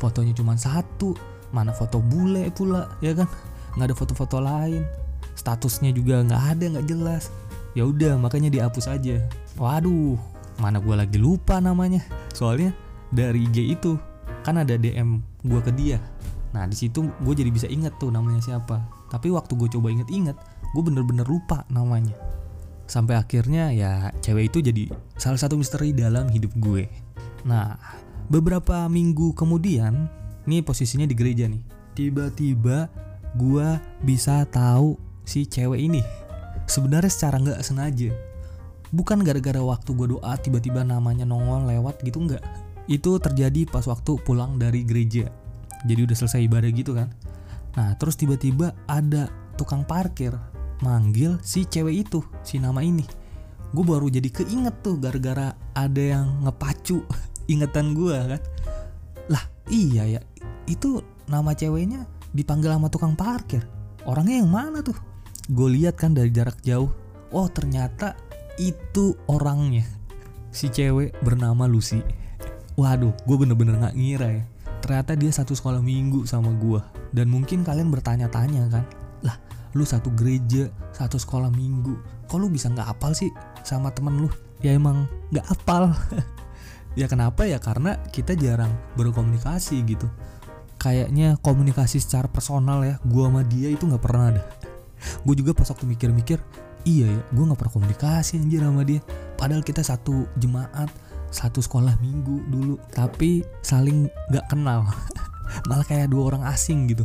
Fotonya 0.00 0.32
cuma 0.32 0.56
satu 0.56 1.12
mana 1.52 1.70
foto 1.72 2.00
bule 2.00 2.48
pula 2.52 2.88
ya 3.04 3.12
kan? 3.12 3.28
Nggak 3.76 3.86
ada 3.92 3.96
foto-foto 3.96 4.36
lain. 4.40 4.82
Statusnya 5.36 5.92
juga 5.92 6.24
nggak 6.24 6.42
ada 6.56 6.64
nggak 6.76 6.86
jelas. 6.88 7.28
Ya 7.76 7.84
udah 7.84 8.16
makanya 8.16 8.48
dihapus 8.48 8.88
aja. 8.88 9.20
Waduh 9.60 10.16
mana 10.56 10.80
gue 10.80 10.96
lagi 10.96 11.20
lupa 11.20 11.60
namanya. 11.60 12.00
Soalnya 12.32 12.72
dari 13.12 13.44
IG 13.44 13.76
itu 13.76 14.00
kan 14.40 14.56
ada 14.56 14.80
DM 14.80 15.20
gue 15.44 15.60
ke 15.60 15.72
dia. 15.76 16.00
Nah 16.56 16.64
di 16.64 16.72
situ 16.72 17.04
gue 17.04 17.34
jadi 17.36 17.52
bisa 17.52 17.68
inget 17.68 17.92
tuh 18.00 18.08
namanya 18.08 18.40
siapa. 18.40 18.80
Tapi 19.12 19.28
waktu 19.28 19.54
gue 19.54 19.68
coba 19.70 19.92
inget-inget, 19.92 20.34
gue 20.72 20.82
bener-bener 20.82 21.28
lupa 21.28 21.62
namanya. 21.70 22.16
Sampai 22.86 23.18
akhirnya 23.18 23.74
ya 23.74 24.14
cewek 24.22 24.54
itu 24.54 24.58
jadi 24.62 24.90
salah 25.18 25.38
satu 25.38 25.58
misteri 25.58 25.90
dalam 25.90 26.30
hidup 26.30 26.54
gue. 26.58 26.86
Nah 27.46 27.78
beberapa 28.30 28.86
minggu 28.86 29.34
kemudian, 29.34 30.06
nih 30.46 30.62
posisinya 30.62 31.06
di 31.06 31.14
gereja 31.14 31.50
nih. 31.50 31.62
Tiba-tiba 31.98 32.90
gue 33.34 33.68
bisa 34.06 34.46
tahu 34.46 34.96
si 35.26 35.44
cewek 35.46 35.82
ini. 35.82 36.02
Sebenarnya 36.66 37.10
secara 37.10 37.42
nggak 37.42 37.62
sengaja. 37.62 38.10
Bukan 38.94 39.26
gara-gara 39.26 39.58
waktu 39.58 39.90
gue 39.92 40.06
doa 40.14 40.32
tiba-tiba 40.38 40.86
namanya 40.86 41.26
nongol 41.26 41.66
lewat 41.66 42.00
gitu 42.06 42.22
nggak. 42.22 42.42
Itu 42.86 43.18
terjadi 43.18 43.66
pas 43.66 43.82
waktu 43.90 44.14
pulang 44.22 44.62
dari 44.62 44.86
gereja 44.86 45.26
jadi 45.86 46.08
udah 46.08 46.16
selesai 46.18 46.40
ibadah 46.44 46.70
gitu 46.74 46.92
kan 46.98 47.08
nah 47.76 47.94
terus 48.00 48.18
tiba-tiba 48.18 48.74
ada 48.90 49.30
tukang 49.54 49.86
parkir 49.86 50.34
manggil 50.84 51.40
si 51.40 51.64
cewek 51.64 52.08
itu 52.08 52.20
si 52.44 52.60
nama 52.60 52.82
ini. 52.84 53.04
Gue 53.72 53.84
baru 53.84 54.08
jadi 54.08 54.28
keinget 54.30 54.80
tuh 54.80 54.96
gara-gara 55.00 55.52
ada 55.76 56.02
yang 56.02 56.44
ngepacu 56.44 57.04
ingetan 57.52 57.96
gue 57.96 58.16
kan? 58.36 58.42
Lah 59.32 59.44
iya 59.70 60.18
ya 60.18 60.20
itu 60.66 61.02
nama 61.30 61.54
ceweknya 61.54 62.06
dipanggil 62.34 62.74
sama 62.74 62.88
tukang 62.90 63.14
parkir. 63.14 63.64
Orangnya 64.06 64.42
yang 64.42 64.50
mana 64.50 64.82
tuh? 64.82 64.96
Gue 65.50 65.74
lihat 65.78 65.98
kan 65.98 66.14
dari 66.14 66.30
jarak 66.30 66.58
jauh. 66.62 66.90
Oh 67.34 67.46
ternyata 67.50 68.14
itu 68.58 69.18
orangnya. 69.26 69.86
Si 70.54 70.70
cewek 70.70 71.16
bernama 71.22 71.66
Lucy. 71.66 72.00
Waduh 72.76 73.12
gue 73.24 73.36
bener-bener 73.36 73.80
gak 73.80 73.96
ngira 73.96 74.28
ya. 74.30 74.44
Ternyata 74.84 75.18
dia 75.18 75.32
satu 75.34 75.56
sekolah 75.56 75.82
minggu 75.82 76.28
sama 76.28 76.54
gue 76.54 76.78
dan 77.10 77.26
mungkin 77.32 77.66
kalian 77.66 77.90
bertanya-tanya 77.90 78.70
kan? 78.70 78.84
Lah 79.24 79.36
lu 79.76 79.84
satu 79.84 80.08
gereja 80.16 80.72
satu 80.96 81.20
sekolah 81.20 81.52
minggu. 81.52 82.00
Kok 82.26 82.38
lu 82.40 82.48
bisa 82.48 82.72
nggak 82.72 82.96
apal 82.96 83.12
sih 83.12 83.28
sama 83.60 83.92
temen 83.92 84.24
lu? 84.24 84.32
Ya 84.64 84.72
emang 84.72 85.04
nggak 85.30 85.46
apal 85.52 85.92
ya 87.00 87.04
kenapa 87.06 87.44
ya? 87.44 87.60
Karena 87.60 88.00
kita 88.08 88.32
jarang 88.32 88.72
berkomunikasi 88.96 89.84
gitu. 89.84 90.08
Kayaknya 90.80 91.36
komunikasi 91.44 92.00
secara 92.00 92.26
personal 92.32 92.80
ya 92.84 92.96
gua 93.04 93.28
sama 93.28 93.42
dia 93.44 93.68
itu 93.68 93.84
nggak 93.84 94.02
pernah 94.02 94.32
ada. 94.32 94.42
Gue 95.28 95.36
juga 95.36 95.52
pas 95.52 95.68
waktu 95.68 95.84
mikir-mikir 95.84 96.40
iya 96.88 97.04
ya 97.04 97.20
gue 97.34 97.44
nggak 97.44 97.58
pernah 97.58 97.74
komunikasi 97.76 98.40
anjir 98.40 98.64
sama 98.64 98.82
dia. 98.82 99.04
Padahal 99.36 99.60
kita 99.60 99.84
satu 99.84 100.24
jemaat 100.40 100.88
satu 101.28 101.60
sekolah 101.60 102.00
minggu 102.00 102.48
dulu 102.48 102.74
tapi 102.96 103.44
saling 103.60 104.08
nggak 104.32 104.46
kenal. 104.48 104.88
Malah 105.68 105.84
kayak 105.84 106.08
dua 106.08 106.32
orang 106.32 106.48
asing 106.48 106.88
gitu. 106.88 107.04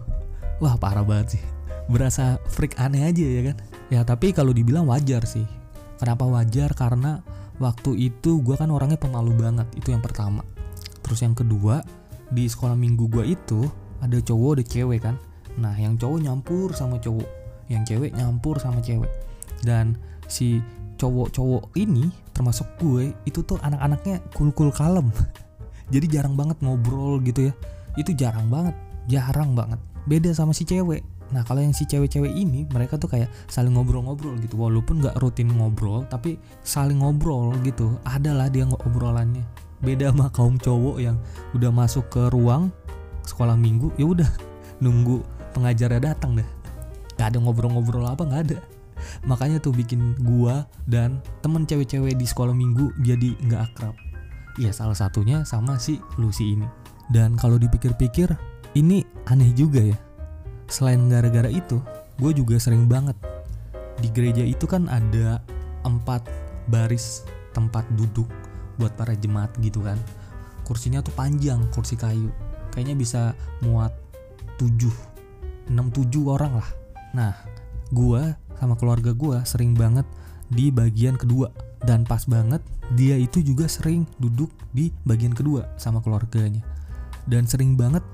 Wah 0.63 0.79
parah 0.79 1.03
banget 1.03 1.35
sih 1.37 1.43
berasa 1.91 2.39
freak 2.47 2.79
aneh 2.79 3.03
aja 3.03 3.21
ya 3.21 3.41
kan? 3.51 3.57
Ya 3.91 4.01
tapi 4.07 4.31
kalau 4.31 4.55
dibilang 4.55 4.87
wajar 4.87 5.27
sih. 5.27 5.43
Kenapa 5.99 6.25
wajar? 6.25 6.73
Karena 6.73 7.21
waktu 7.61 8.09
itu 8.09 8.41
gue 8.41 8.55
kan 8.57 8.71
orangnya 8.71 8.97
pemalu 8.97 9.35
banget 9.37 9.67
itu 9.77 9.93
yang 9.93 10.01
pertama. 10.01 10.41
Terus 11.03 11.21
yang 11.21 11.35
kedua 11.35 11.83
di 12.31 12.47
sekolah 12.47 12.73
minggu 12.73 13.11
gue 13.11 13.35
itu 13.35 13.67
ada 13.99 14.17
cowok 14.17 14.57
ada 14.57 14.63
cewek 14.65 14.99
kan? 15.03 15.15
Nah 15.59 15.75
yang 15.75 15.99
cowok 15.99 16.17
nyampur 16.23 16.73
sama 16.73 16.97
cowok 16.97 17.27
yang 17.67 17.83
cewek 17.83 18.15
nyampur 18.15 18.57
sama 18.57 18.79
cewek. 18.81 19.11
Dan 19.61 19.99
si 20.25 20.63
cowok-cowok 20.97 21.75
ini 21.77 22.09
termasuk 22.33 22.65
gue 22.79 23.13
itu 23.27 23.43
tuh 23.43 23.59
anak-anaknya 23.61 24.23
cool-cool 24.33 24.73
kalem. 24.73 25.11
Jadi 25.93 26.07
jarang 26.07 26.39
banget 26.39 26.57
ngobrol 26.63 27.19
gitu 27.21 27.51
ya. 27.51 27.53
Itu 27.99 28.15
jarang 28.15 28.47
banget 28.47 28.73
jarang 29.11 29.53
banget. 29.53 29.77
Beda 30.09 30.33
sama 30.33 30.55
si 30.55 30.65
cewek 30.65 31.05
Nah 31.31 31.47
kalau 31.47 31.63
yang 31.63 31.71
si 31.71 31.87
cewek-cewek 31.87 32.31
ini 32.31 32.67
mereka 32.69 32.99
tuh 32.99 33.07
kayak 33.07 33.31
saling 33.47 33.75
ngobrol-ngobrol 33.75 34.35
gitu. 34.43 34.59
Walaupun 34.59 34.99
nggak 34.99 35.17
rutin 35.23 35.51
ngobrol 35.51 36.03
tapi 36.11 36.37
saling 36.61 36.99
ngobrol 36.99 37.55
gitu. 37.63 37.95
Adalah 38.03 38.51
dia 38.51 38.67
ngobrolannya. 38.67 39.43
Beda 39.81 40.13
sama 40.13 40.29
kaum 40.29 40.59
cowok 40.61 40.97
yang 41.01 41.17
udah 41.57 41.71
masuk 41.73 42.05
ke 42.11 42.29
ruang 42.29 42.69
sekolah 43.25 43.57
minggu 43.57 43.89
ya 43.97 44.05
udah 44.05 44.29
nunggu 44.83 45.23
pengajarnya 45.55 46.13
datang 46.13 46.37
deh. 46.37 46.49
Gak 47.15 47.33
ada 47.35 47.37
ngobrol-ngobrol 47.39 48.05
apa 48.05 48.27
nggak 48.27 48.43
ada. 48.51 48.59
Makanya 49.25 49.57
tuh 49.57 49.73
bikin 49.73 50.13
gua 50.21 50.69
dan 50.85 51.23
temen 51.41 51.65
cewek-cewek 51.65 52.13
di 52.13 52.25
sekolah 52.27 52.53
minggu 52.53 52.93
jadi 53.01 53.33
nggak 53.49 53.61
akrab. 53.73 53.95
Ya 54.59 54.69
salah 54.75 54.93
satunya 54.93 55.47
sama 55.47 55.79
si 55.81 55.97
Lucy 56.19 56.59
ini. 56.59 56.67
Dan 57.09 57.35
kalau 57.35 57.57
dipikir-pikir 57.57 58.29
ini 58.77 59.03
aneh 59.27 59.51
juga 59.51 59.83
ya 59.83 59.97
selain 60.71 61.11
gara-gara 61.11 61.51
itu 61.51 61.83
gue 62.17 62.31
juga 62.31 62.55
sering 62.57 62.87
banget. 62.87 63.19
Di 63.99 64.07
gereja 64.09 64.41
itu 64.41 64.65
kan 64.65 64.87
ada 64.87 65.43
empat 65.83 66.25
baris 66.71 67.27
tempat 67.51 67.83
duduk 67.99 68.25
buat 68.79 68.95
para 68.95 69.13
jemaat 69.13 69.51
gitu 69.59 69.83
kan. 69.83 69.99
Kursinya 70.63 71.03
tuh 71.03 71.11
panjang 71.13 71.59
kursi 71.75 71.99
kayu. 71.99 72.31
Kayaknya 72.71 72.95
bisa 72.95 73.21
muat 73.67 73.91
7 74.55 74.87
6 75.67 75.75
7 75.75 76.07
orang 76.31 76.63
lah. 76.63 76.69
Nah 77.11 77.35
gue 77.91 78.21
sama 78.55 78.79
keluarga 78.79 79.11
gue 79.11 79.37
sering 79.43 79.75
banget 79.75 80.07
di 80.47 80.71
bagian 80.71 81.19
kedua. 81.19 81.51
Dan 81.81 82.05
pas 82.05 82.23
banget 82.29 82.61
dia 82.93 83.17
itu 83.17 83.41
juga 83.41 83.65
sering 83.65 84.05
duduk 84.21 84.53
di 84.71 84.93
bagian 85.03 85.35
kedua 85.35 85.67
sama 85.75 85.99
keluarganya. 85.99 86.63
Dan 87.27 87.49
sering 87.49 87.75
banget 87.75 88.05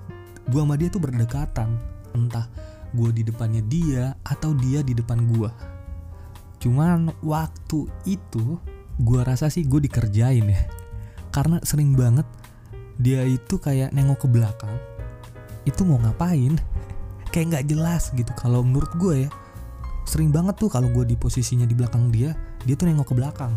gue 0.47 0.61
sama 0.63 0.79
dia 0.79 0.87
tuh 0.87 1.03
berdekatan 1.03 1.96
entah 2.15 2.47
gue 2.95 3.09
di 3.11 3.23
depannya 3.27 3.63
dia 3.67 4.15
atau 4.23 4.55
dia 4.55 4.79
di 4.79 4.95
depan 4.95 5.19
gue 5.27 5.51
cuman 6.57 7.11
waktu 7.21 7.85
itu 8.07 8.57
gue 8.97 9.21
rasa 9.21 9.47
sih 9.53 9.65
gue 9.65 9.77
dikerjain 9.85 10.45
ya. 10.45 10.61
Karena 11.29 11.61
sering 11.61 11.93
banget 11.93 12.25
dia 12.97 13.21
itu 13.29 13.61
kayak 13.61 13.93
nengok 13.93 14.25
ke 14.25 14.27
belakang 14.27 14.73
itu 15.69 15.85
mau 15.85 16.01
ngapain? 16.01 16.57
Kayak 17.35 17.47
nggak 17.53 17.65
jelas 17.75 18.09
gitu. 18.15 18.31
Kalau 18.39 18.63
menurut 18.63 18.89
gue 18.97 19.27
ya 19.27 19.29
sering 20.07 20.31
banget 20.31 20.55
tuh 20.55 20.71
kalau 20.71 20.87
gue 20.87 21.03
di 21.03 21.19
posisinya 21.19 21.67
di 21.67 21.75
belakang 21.75 22.07
dia 22.07 22.31
dia 22.63 22.73
tuh 22.79 22.87
nengok 22.87 23.11
ke 23.11 23.15
belakang. 23.19 23.53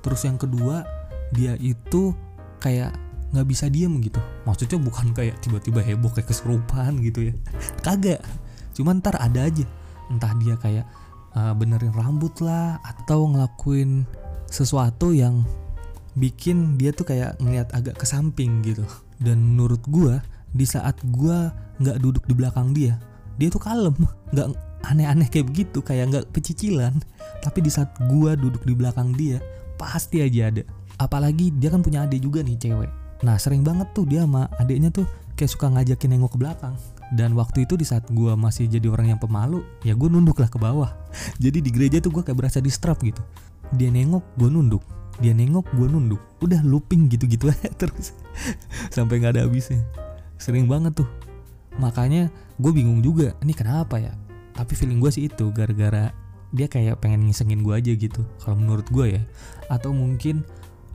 Terus 0.00 0.24
yang 0.24 0.40
kedua 0.40 0.82
dia 1.30 1.54
itu 1.60 2.16
kayak 2.58 2.96
nggak 3.30 3.46
bisa 3.46 3.70
diem 3.70 4.02
gitu. 4.02 4.18
Maksudnya 4.46 4.78
bukan 4.82 5.14
kayak 5.14 5.38
tiba-tiba 5.42 5.80
heboh 5.82 6.10
kayak 6.10 6.30
kesurupan 6.30 6.98
gitu 7.02 7.30
ya. 7.30 7.34
Kagak. 7.86 8.22
Cuman 8.74 8.98
ntar 8.98 9.18
ada 9.18 9.46
aja. 9.46 9.66
Entah 10.10 10.34
dia 10.38 10.58
kayak 10.58 10.86
uh, 11.38 11.54
benerin 11.54 11.94
rambut 11.94 12.34
lah 12.42 12.82
atau 12.82 13.30
ngelakuin 13.30 14.02
sesuatu 14.50 15.14
yang 15.14 15.46
bikin 16.18 16.74
dia 16.74 16.90
tuh 16.90 17.06
kayak 17.06 17.38
ngeliat 17.38 17.70
agak 17.70 17.94
ke 17.94 18.06
samping 18.06 18.66
gitu. 18.66 18.82
Dan 19.22 19.54
menurut 19.54 19.80
gue 19.86 20.18
di 20.50 20.66
saat 20.66 20.98
gue 21.06 21.38
nggak 21.78 21.98
duduk 22.02 22.26
di 22.26 22.34
belakang 22.34 22.74
dia 22.74 22.98
dia 23.38 23.48
tuh 23.48 23.62
kalem. 23.62 23.94
Nggak 24.34 24.48
aneh-aneh 24.80 25.28
kayak 25.28 25.46
begitu 25.52 25.84
kayak 25.84 26.08
nggak 26.08 26.24
pecicilan 26.32 27.04
tapi 27.44 27.60
di 27.60 27.68
saat 27.68 27.92
gue 28.00 28.32
duduk 28.32 28.64
di 28.64 28.72
belakang 28.72 29.12
dia 29.12 29.38
pasti 29.78 30.24
aja 30.24 30.50
ada. 30.50 30.64
Apalagi 31.00 31.52
dia 31.56 31.72
kan 31.72 31.80
punya 31.80 32.04
adik 32.04 32.20
juga 32.20 32.44
nih 32.44 32.56
cewek 32.60 32.99
Nah 33.20 33.36
sering 33.36 33.60
banget 33.60 33.92
tuh 33.92 34.08
dia 34.08 34.24
sama 34.24 34.48
adiknya 34.56 34.88
tuh 34.88 35.04
kayak 35.36 35.50
suka 35.52 35.66
ngajakin 35.72 36.16
nengok 36.16 36.36
ke 36.36 36.38
belakang. 36.40 36.74
Dan 37.10 37.34
waktu 37.34 37.66
itu 37.66 37.74
di 37.74 37.82
saat 37.82 38.06
gue 38.06 38.32
masih 38.38 38.70
jadi 38.70 38.86
orang 38.86 39.16
yang 39.16 39.20
pemalu, 39.20 39.66
ya 39.82 39.98
gue 39.98 40.06
nunduk 40.06 40.38
lah 40.38 40.46
ke 40.46 40.62
bawah. 40.62 40.94
jadi 41.42 41.58
di 41.58 41.70
gereja 41.74 41.98
tuh 41.98 42.14
gue 42.14 42.22
kayak 42.22 42.38
berasa 42.38 42.62
di 42.62 42.70
strap 42.70 43.02
gitu. 43.02 43.18
Dia 43.74 43.90
nengok, 43.90 44.22
gue 44.38 44.46
nunduk. 44.46 44.84
Dia 45.18 45.34
nengok, 45.34 45.66
gue 45.74 45.86
nunduk. 45.90 46.22
Udah 46.38 46.62
looping 46.62 47.10
gitu-gitu 47.10 47.50
aja 47.52 47.66
terus. 47.74 48.14
Sampai 48.94 49.18
nggak 49.18 49.36
ada 49.36 49.42
habisnya. 49.48 49.82
Sering 50.38 50.70
banget 50.70 51.02
tuh. 51.02 51.08
Makanya 51.82 52.30
gue 52.62 52.72
bingung 52.72 53.02
juga, 53.02 53.34
ini 53.42 53.56
kenapa 53.58 53.98
ya? 53.98 54.14
Tapi 54.54 54.72
feeling 54.78 55.02
gue 55.02 55.10
sih 55.10 55.26
itu 55.26 55.50
gara-gara 55.50 56.14
dia 56.50 56.66
kayak 56.66 56.98
pengen 56.98 57.26
ngisengin 57.26 57.62
gue 57.66 57.74
aja 57.74 57.90
gitu. 57.90 58.22
Kalau 58.38 58.54
menurut 58.54 58.86
gue 58.86 59.18
ya. 59.18 59.22
Atau 59.66 59.90
mungkin 59.90 60.46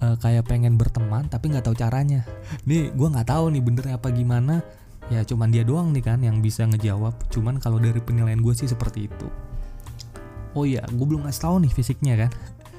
uh, 0.06 0.16
kayak 0.22 0.46
pengen 0.46 0.78
berteman 0.78 1.26
tapi 1.26 1.50
nggak 1.50 1.66
tahu 1.66 1.74
caranya. 1.74 2.22
Nih 2.70 2.94
gue 2.94 3.08
nggak 3.10 3.26
tahu 3.34 3.50
nih 3.50 3.62
bener 3.66 3.86
apa 3.98 4.14
gimana. 4.14 4.62
Ya 5.10 5.22
cuman 5.22 5.54
dia 5.54 5.62
doang 5.66 5.94
nih 5.94 6.06
kan 6.06 6.22
yang 6.22 6.42
bisa 6.42 6.66
ngejawab. 6.66 7.14
Cuman 7.34 7.58
kalau 7.58 7.82
dari 7.82 8.02
penilaian 8.02 8.42
gue 8.42 8.54
sih 8.54 8.70
seperti 8.70 9.10
itu. 9.10 9.28
Oh 10.56 10.64
iya, 10.64 10.82
gue 10.88 11.06
belum 11.06 11.28
ngasih 11.28 11.42
tahu 11.46 11.56
nih 11.66 11.72
fisiknya 11.74 12.14
kan. 12.26 12.32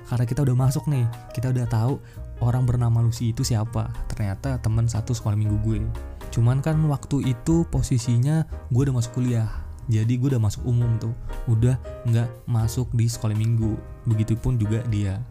Karena 0.07 0.25
kita 0.25 0.41
udah 0.47 0.57
masuk 0.57 0.87
nih, 0.89 1.07
kita 1.35 1.51
udah 1.51 1.67
tahu 1.67 1.99
orang 2.41 2.65
bernama 2.65 3.03
Lucy 3.05 3.31
itu 3.31 3.47
siapa. 3.47 3.91
Ternyata 4.11 4.59
teman 4.59 4.91
satu 4.91 5.13
sekolah 5.15 5.39
minggu 5.39 5.57
gue. 5.63 5.79
Cuman 6.35 6.65
kan 6.65 6.81
waktu 6.89 7.37
itu 7.37 7.69
posisinya 7.69 8.49
gue 8.73 8.83
udah 8.91 8.97
masuk 8.97 9.23
kuliah. 9.23 9.47
Jadi 9.87 10.19
gue 10.19 10.35
udah 10.35 10.43
masuk 10.43 10.67
umum 10.67 10.99
tuh, 10.99 11.15
udah 11.47 11.79
nggak 12.11 12.27
masuk 12.51 12.91
di 12.91 13.07
sekolah 13.07 13.39
minggu. 13.39 13.79
Begitupun 14.03 14.59
juga 14.59 14.83
dia. 14.91 15.23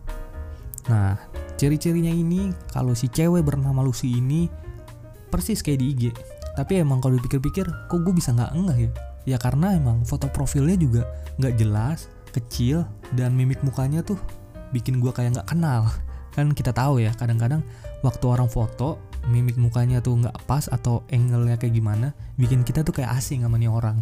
Nah, 0.85 1.17
Ciri-cirinya 1.55 2.11
ini 2.11 2.51
kalau 2.67 2.91
si 2.91 3.07
cewek 3.07 3.47
bernama 3.47 3.79
Lucy 3.79 4.19
ini 4.19 4.51
persis 5.31 5.63
kayak 5.63 5.79
di 5.79 5.85
IG. 5.95 6.03
Tapi 6.55 6.83
emang 6.83 6.99
kalau 6.99 7.15
dipikir-pikir 7.15 7.63
kok 7.87 7.99
gue 8.03 8.11
bisa 8.11 8.35
nggak 8.35 8.51
enggak 8.51 8.77
ya? 8.79 8.91
Ya 9.25 9.37
karena 9.39 9.75
emang 9.75 10.03
foto 10.03 10.27
profilnya 10.27 10.75
juga 10.75 11.07
nggak 11.39 11.55
jelas, 11.55 12.11
kecil, 12.35 12.83
dan 13.15 13.39
mimik 13.39 13.63
mukanya 13.63 14.03
tuh 14.03 14.19
bikin 14.75 14.99
gue 14.99 15.15
kayak 15.15 15.39
nggak 15.39 15.47
kenal. 15.55 15.87
Kan 16.35 16.51
kita 16.51 16.75
tahu 16.75 16.99
ya 16.99 17.15
kadang-kadang 17.15 17.63
waktu 18.03 18.25
orang 18.27 18.51
foto 18.51 18.99
mimik 19.31 19.55
mukanya 19.55 20.03
tuh 20.03 20.19
nggak 20.19 20.35
pas 20.43 20.67
atau 20.67 21.07
angle-nya 21.07 21.55
kayak 21.55 21.71
gimana, 21.79 22.11
bikin 22.35 22.67
kita 22.67 22.83
tuh 22.83 22.99
kayak 22.99 23.15
asing 23.15 23.47
sama 23.47 23.55
nih 23.55 23.71
orang. 23.71 23.95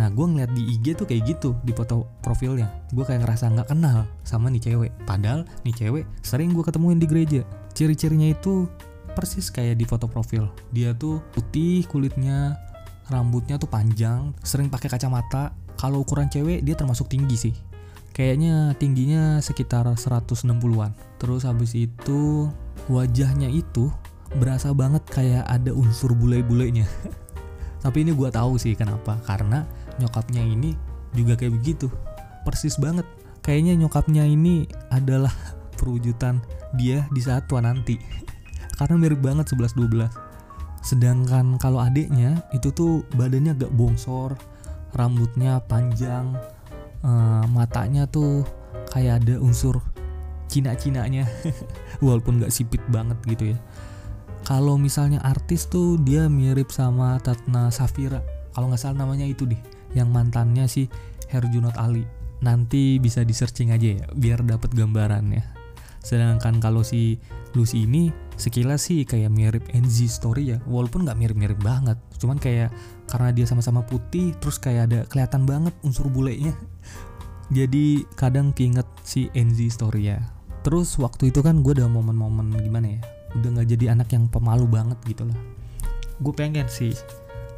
Nah 0.00 0.08
gue 0.08 0.24
ngeliat 0.24 0.50
di 0.56 0.72
IG 0.72 0.96
tuh 0.96 1.04
kayak 1.04 1.22
gitu 1.36 1.56
di 1.60 1.76
foto 1.76 2.08
profilnya. 2.24 2.70
Gue 2.92 3.04
kayak 3.04 3.24
ngerasa 3.24 3.52
gak 3.52 3.68
kenal 3.72 4.08
sama 4.24 4.48
nih 4.48 4.72
cewek. 4.72 4.92
Padahal 5.04 5.44
nih 5.68 5.74
cewek 5.76 6.04
sering 6.24 6.56
gue 6.56 6.64
ketemuin 6.64 6.96
di 6.96 7.06
gereja. 7.08 7.42
Ciri-cirinya 7.76 8.32
itu 8.32 8.68
persis 9.12 9.52
kayak 9.52 9.76
di 9.76 9.84
foto 9.84 10.08
profil. 10.08 10.48
Dia 10.72 10.96
tuh 10.96 11.20
putih 11.36 11.84
kulitnya 11.88 12.56
Rambutnya 13.10 13.58
tuh 13.58 13.66
panjang 13.66 14.32
Sering 14.40 14.70
pakai 14.72 14.88
kacamata. 14.88 15.52
Kalau 15.76 16.06
ukuran 16.06 16.30
cewek 16.30 16.62
dia 16.62 16.78
termasuk 16.78 17.10
tinggi 17.10 17.36
sih. 17.36 17.54
Kayaknya 18.12 18.76
tingginya 18.76 19.40
sekitar 19.40 19.88
160-an 19.88 20.92
Terus 21.16 21.48
habis 21.48 21.72
itu 21.72 22.48
wajahnya 22.92 23.48
itu 23.48 23.88
berasa 24.36 24.72
banget 24.72 25.04
kayak 25.08 25.44
ada 25.44 25.72
unsur 25.76 26.16
bule-bulenya. 26.16 26.88
Tapi 27.84 28.06
ini 28.06 28.14
gue 28.14 28.28
tahu 28.30 28.56
sih 28.56 28.78
kenapa. 28.78 29.18
Karena 29.26 29.66
nyokapnya 30.00 30.40
ini 30.44 30.76
juga 31.12 31.36
kayak 31.36 31.58
begitu. 31.60 31.88
Persis 32.46 32.78
banget. 32.80 33.04
Kayaknya 33.42 33.84
nyokapnya 33.84 34.24
ini 34.24 34.70
adalah 34.88 35.32
perwujudan 35.80 36.40
dia 36.78 37.04
di 37.10 37.20
saat 37.20 37.50
tua 37.50 37.60
nanti. 37.60 37.98
Karena 38.78 38.96
mirip 38.96 39.20
banget 39.20 39.52
11-12 39.52 40.32
sedangkan 40.82 41.62
kalau 41.62 41.78
adiknya 41.78 42.42
itu 42.50 42.74
tuh 42.74 43.06
badannya 43.14 43.54
agak 43.54 43.70
bongsor 43.70 44.34
rambutnya 44.98 45.62
panjang 45.70 46.34
uh, 47.06 47.46
matanya 47.46 48.04
tuh 48.10 48.42
kayak 48.90 49.22
ada 49.22 49.38
unsur 49.38 49.78
Cina-cinanya. 50.52 51.24
Walaupun 52.04 52.44
gak 52.44 52.52
sipit 52.52 52.84
banget 52.92 53.16
gitu 53.24 53.56
ya. 53.56 53.58
Kalau 54.44 54.76
misalnya 54.76 55.16
artis 55.24 55.64
tuh 55.64 55.96
dia 55.96 56.28
mirip 56.28 56.68
sama 56.68 57.16
Tatna 57.24 57.72
Safira. 57.72 58.20
Kalau 58.52 58.68
nggak 58.68 58.84
salah 58.84 59.00
namanya 59.00 59.24
itu 59.24 59.48
deh 59.48 59.56
yang 59.96 60.10
mantannya 60.10 60.68
si 60.68 60.88
Herjunot 61.28 61.76
Ali. 61.76 62.04
Nanti 62.42 62.98
bisa 62.98 63.22
di 63.22 63.30
searching 63.32 63.70
aja 63.70 64.02
ya 64.02 64.06
biar 64.12 64.42
dapat 64.42 64.74
gambarannya. 64.74 65.42
Sedangkan 66.02 66.58
kalau 66.58 66.82
si 66.82 67.22
Lucy 67.54 67.86
ini 67.86 68.10
sekilas 68.34 68.90
sih 68.90 69.06
kayak 69.06 69.30
mirip 69.30 69.64
NZ 69.70 70.10
Story 70.10 70.56
ya 70.56 70.58
walaupun 70.66 71.06
nggak 71.06 71.18
mirip-mirip 71.18 71.58
banget. 71.62 71.96
Cuman 72.18 72.42
kayak 72.42 72.74
karena 73.06 73.30
dia 73.30 73.46
sama-sama 73.46 73.86
putih 73.86 74.34
terus 74.42 74.58
kayak 74.58 74.90
ada 74.90 75.00
kelihatan 75.06 75.46
banget 75.46 75.74
unsur 75.86 76.10
bulenya. 76.10 76.52
Jadi 77.56 78.02
kadang 78.18 78.50
keinget 78.50 78.88
si 79.06 79.30
NZ 79.30 79.78
Story 79.78 80.10
ya. 80.10 80.18
Terus 80.66 80.98
waktu 80.98 81.30
itu 81.30 81.42
kan 81.42 81.62
gue 81.62 81.74
ada 81.74 81.86
momen-momen 81.86 82.54
gimana 82.62 82.98
ya 82.98 83.02
udah 83.36 83.48
nggak 83.58 83.68
jadi 83.68 83.84
anak 83.96 84.08
yang 84.12 84.28
pemalu 84.28 84.68
banget 84.68 84.98
gitu 85.08 85.24
lah. 85.24 85.38
Gue 86.20 86.34
pengen 86.36 86.68
sih 86.68 86.92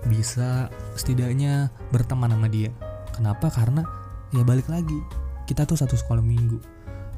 bisa 0.09 0.69
setidaknya 0.95 1.73
berteman 1.91 2.33
sama 2.33 2.49
dia. 2.49 2.71
Kenapa? 3.15 3.49
Karena 3.49 3.87
ya 4.35 4.43
balik 4.43 4.67
lagi 4.69 4.99
kita 5.45 5.69
tuh 5.69 5.77
satu 5.77 5.97
sekolah 5.97 6.25
minggu. 6.25 6.61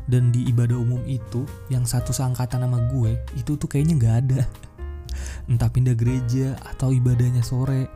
Dan 0.07 0.31
di 0.31 0.47
ibadah 0.47 0.79
umum 0.79 1.03
itu 1.03 1.43
yang 1.67 1.83
satu 1.83 2.15
seangkatan 2.15 2.63
sama 2.63 2.79
gue 2.95 3.19
itu 3.35 3.59
tuh 3.59 3.67
kayaknya 3.67 3.95
nggak 3.99 4.17
ada. 4.23 4.41
Entah 5.51 5.71
pindah 5.71 5.99
gereja 5.99 6.55
atau 6.63 6.95
ibadahnya 6.95 7.43
sore. 7.43 7.91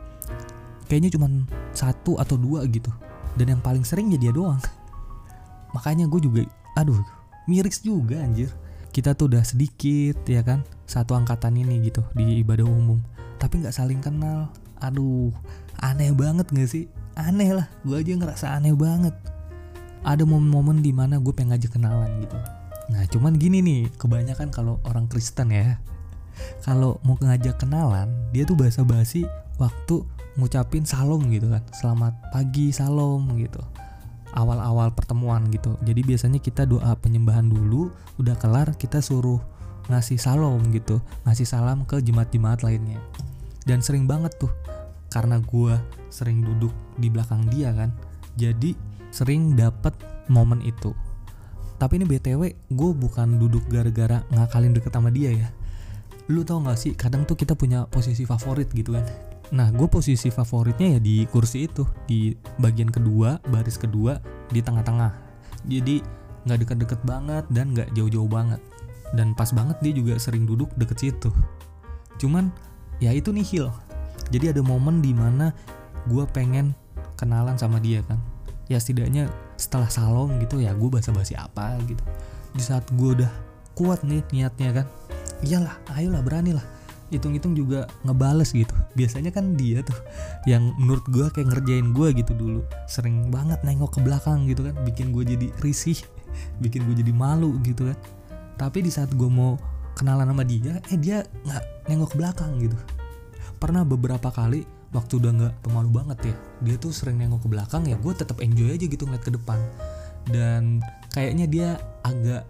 Kayaknya 0.91 1.15
cuma 1.15 1.27
satu 1.71 2.19
atau 2.19 2.35
dua 2.35 2.67
gitu. 2.67 2.91
Dan 3.39 3.55
yang 3.55 3.61
paling 3.63 3.87
sering 3.87 4.11
ya 4.11 4.19
dia 4.19 4.33
doang. 4.35 4.59
Makanya 5.75 6.11
gue 6.11 6.19
juga 6.19 6.43
aduh 6.75 6.99
miris 7.47 7.79
juga 7.79 8.19
anjir. 8.19 8.51
Kita 8.91 9.15
tuh 9.15 9.31
udah 9.31 9.47
sedikit 9.47 10.19
ya 10.27 10.43
kan 10.43 10.67
satu 10.83 11.15
angkatan 11.15 11.55
ini 11.55 11.79
gitu 11.87 12.03
di 12.11 12.43
ibadah 12.43 12.67
umum. 12.67 12.99
Tapi 13.39 13.63
nggak 13.63 13.71
saling 13.71 14.03
kenal 14.03 14.51
aduh 14.81 15.29
aneh 15.79 16.11
banget 16.11 16.49
gak 16.49 16.69
sih? 16.69 16.85
Aneh 17.13 17.53
lah 17.53 17.69
gue 17.85 17.95
aja 17.95 18.11
ngerasa 18.17 18.45
aneh 18.57 18.73
banget. 18.73 19.13
Ada 20.01 20.25
momen-momen 20.25 20.81
di 20.81 20.89
mana 20.89 21.21
gue 21.21 21.29
pengen 21.31 21.53
ngajak 21.53 21.77
kenalan 21.77 22.09
gitu. 22.21 22.37
Nah 22.89 23.05
cuman 23.07 23.37
gini 23.37 23.61
nih 23.61 23.81
kebanyakan 23.95 24.49
kalau 24.49 24.81
orang 24.83 25.05
Kristen 25.05 25.53
ya 25.53 25.77
kalau 26.65 26.97
mau 27.05 27.19
ngajak 27.19 27.61
kenalan 27.61 28.09
dia 28.33 28.47
tuh 28.47 28.57
bahasa 28.57 28.81
basi 28.81 29.27
waktu 29.61 30.01
ngucapin 30.39 30.87
salam 30.87 31.21
gitu 31.29 31.53
kan. 31.53 31.63
Selamat 31.75 32.17
pagi 32.33 32.73
salam 32.73 33.29
gitu. 33.37 33.61
Awal-awal 34.31 34.95
pertemuan 34.95 35.51
gitu. 35.51 35.75
Jadi 35.83 36.01
biasanya 36.07 36.39
kita 36.39 36.63
doa 36.63 36.95
penyembahan 36.97 37.45
dulu 37.51 37.91
udah 38.15 38.39
kelar 38.39 38.73
kita 38.79 39.03
suruh 39.03 39.43
ngasih 39.91 40.17
salam 40.17 40.57
gitu. 40.71 41.03
Ngasih 41.27 41.45
salam 41.45 41.83
ke 41.83 41.99
jemaat-jemaat 41.99 42.63
lainnya 42.63 42.97
dan 43.71 43.79
sering 43.79 44.03
banget 44.03 44.35
tuh 44.35 44.51
karena 45.07 45.39
gue 45.39 45.79
sering 46.11 46.43
duduk 46.43 46.75
di 46.99 47.07
belakang 47.07 47.47
dia 47.47 47.71
kan 47.71 47.95
jadi 48.35 48.75
sering 49.15 49.55
dapet 49.55 49.95
momen 50.27 50.59
itu. 50.63 50.91
Tapi 51.79 51.99
ini 51.99 52.05
btw 52.07 52.51
gue 52.51 52.91
bukan 52.95 53.39
duduk 53.39 53.63
gara-gara 53.71 54.23
ngakalin 54.31 54.75
deket 54.75 54.91
sama 54.91 55.11
dia 55.11 55.31
ya. 55.31 55.47
Lu 56.31 56.43
tau 56.43 56.63
gak 56.63 56.79
sih 56.79 56.91
kadang 56.95 57.27
tuh 57.27 57.35
kita 57.35 57.55
punya 57.55 57.87
posisi 57.87 58.23
favorit 58.23 58.71
gitu 58.71 58.95
kan. 58.95 59.03
Nah 59.51 59.67
gue 59.71 59.87
posisi 59.87 60.31
favoritnya 60.31 60.95
ya 60.95 60.99
di 61.03 61.27
kursi 61.27 61.67
itu 61.67 61.83
di 62.07 62.31
bagian 62.59 62.87
kedua 62.87 63.39
baris 63.51 63.75
kedua 63.75 64.15
di 64.47 64.63
tengah-tengah. 64.63 65.11
Jadi 65.67 65.99
nggak 66.47 66.59
deket-deket 66.65 66.99
banget 67.03 67.43
dan 67.51 67.75
nggak 67.75 67.91
jauh-jauh 67.91 68.29
banget. 68.31 68.63
Dan 69.11 69.35
pas 69.35 69.51
banget 69.51 69.75
dia 69.83 69.91
juga 69.91 70.15
sering 70.15 70.47
duduk 70.47 70.71
deket 70.79 71.03
situ. 71.03 71.29
Cuman 72.15 72.53
ya 73.01 73.09
itu 73.11 73.33
nihil. 73.33 73.73
Jadi 74.31 74.53
ada 74.55 74.61
momen 74.63 75.01
di 75.03 75.11
mana 75.11 75.51
gue 76.07 76.23
pengen 76.29 76.77
kenalan 77.17 77.57
sama 77.57 77.81
dia 77.81 78.05
kan. 78.05 78.21
Ya 78.69 78.79
setidaknya 78.79 79.27
setelah 79.59 79.91
salon 79.91 80.39
gitu 80.39 80.61
ya 80.63 80.71
gue 80.71 80.87
basa-basi 80.87 81.35
apa 81.35 81.75
gitu. 81.89 81.99
Di 82.55 82.63
saat 82.63 82.87
gue 82.93 83.19
udah 83.19 83.31
kuat 83.75 84.05
nih 84.05 84.23
niatnya 84.31 84.69
kan 84.71 84.85
iyalah 85.43 85.75
ayolah 85.97 86.21
beranilah. 86.23 86.63
Hitung-hitung 87.11 87.59
juga 87.59 87.91
ngebales 88.07 88.55
gitu. 88.55 88.71
Biasanya 88.95 89.35
kan 89.35 89.59
dia 89.59 89.83
tuh 89.83 89.97
yang 90.47 90.71
menurut 90.79 91.03
gue 91.11 91.27
kayak 91.27 91.51
ngerjain 91.51 91.91
gue 91.91 92.07
gitu 92.15 92.31
dulu. 92.31 92.61
Sering 92.87 93.27
banget 93.27 93.59
nengok 93.67 93.99
ke 93.99 93.99
belakang 93.99 94.47
gitu 94.47 94.63
kan. 94.71 94.79
Bikin 94.87 95.11
gue 95.11 95.27
jadi 95.27 95.47
risih 95.59 95.99
bikin 96.63 96.87
gue 96.87 97.03
jadi 97.03 97.11
malu 97.11 97.59
gitu 97.67 97.91
kan. 97.91 97.97
Tapi 98.55 98.87
di 98.87 98.93
saat 98.93 99.11
gue 99.11 99.27
mau 99.27 99.59
kenalan 99.95 100.27
sama 100.31 100.43
dia 100.47 100.79
eh 100.87 100.97
dia 100.97 101.27
nggak 101.43 101.63
nengok 101.91 102.15
ke 102.15 102.17
belakang 102.17 102.51
gitu 102.63 102.77
pernah 103.61 103.85
beberapa 103.85 104.33
kali 104.33 104.65
waktu 104.89 105.21
udah 105.21 105.31
nggak 105.37 105.53
pemalu 105.61 105.89
banget 105.93 106.33
ya 106.33 106.35
dia 106.65 106.75
tuh 106.81 106.89
sering 106.89 107.21
nengok 107.21 107.45
ke 107.45 107.49
belakang 107.53 107.85
ya 107.85 107.95
gue 108.01 108.13
tetap 108.17 108.41
enjoy 108.41 108.73
aja 108.73 108.85
gitu 108.89 109.05
ngeliat 109.05 109.21
ke 109.21 109.31
depan. 109.37 109.61
Dan 110.25 110.81
kayaknya 111.13 111.45
dia 111.45 111.69
agak 112.01 112.45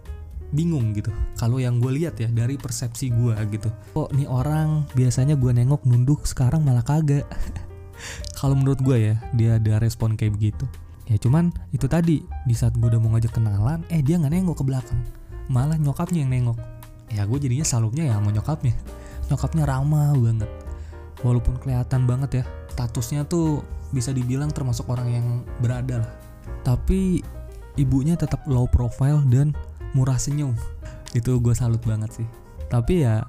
bingung 0.52 0.92
gitu 0.92 1.08
kalau 1.40 1.56
yang 1.56 1.80
gue 1.80 1.88
lihat 1.88 2.16
ya 2.16 2.32
dari 2.32 2.56
persepsi 2.56 3.12
gue 3.12 3.36
gitu. 3.52 3.68
Kok 3.92 4.16
nih 4.16 4.24
orang 4.24 4.88
biasanya 4.96 5.36
gue 5.36 5.52
nengok 5.52 5.84
nunduk 5.84 6.24
sekarang 6.24 6.64
malah 6.64 6.84
kagak? 6.84 7.28
Kalau 8.42 8.58
menurut 8.58 8.82
gue 8.82 8.96
ya 8.98 9.14
dia 9.36 9.60
ada 9.60 9.78
respon 9.78 10.18
kayak 10.18 10.34
begitu. 10.34 10.64
Ya 11.06 11.20
cuman 11.20 11.52
itu 11.70 11.86
tadi 11.86 12.24
di 12.48 12.54
saat 12.56 12.74
gue 12.74 12.88
udah 12.88 12.98
mau 12.98 13.14
ngajak 13.14 13.36
kenalan 13.36 13.84
eh 13.92 14.00
dia 14.00 14.16
nggak 14.16 14.32
nengok 14.32 14.56
ke 14.58 14.64
belakang 14.64 15.00
malah 15.52 15.76
nyokapnya 15.76 16.24
yang 16.24 16.32
nengok. 16.32 16.58
Ya 17.12 17.28
gue 17.28 17.38
jadinya 17.38 17.64
salubnya 17.64 18.08
ya 18.08 18.16
sama 18.18 18.32
nyokapnya. 18.32 18.74
Nyokapnya 19.30 19.64
ramah 19.64 20.12
banget 20.18 20.50
walaupun 21.22 21.58
kelihatan 21.58 22.06
banget 22.06 22.42
ya 22.42 22.44
statusnya 22.74 23.26
tuh 23.26 23.62
bisa 23.92 24.10
dibilang 24.10 24.48
termasuk 24.48 24.88
orang 24.88 25.08
yang 25.08 25.26
berada 25.60 26.02
lah. 26.02 26.12
Tapi 26.64 27.20
ibunya 27.76 28.16
tetap 28.16 28.42
low 28.48 28.66
profile 28.66 29.20
dan 29.28 29.52
murah 29.92 30.16
senyum. 30.16 30.56
Itu 31.12 31.38
gue 31.38 31.52
salut 31.52 31.80
banget 31.84 32.22
sih. 32.22 32.28
Tapi 32.72 33.04
ya 33.04 33.22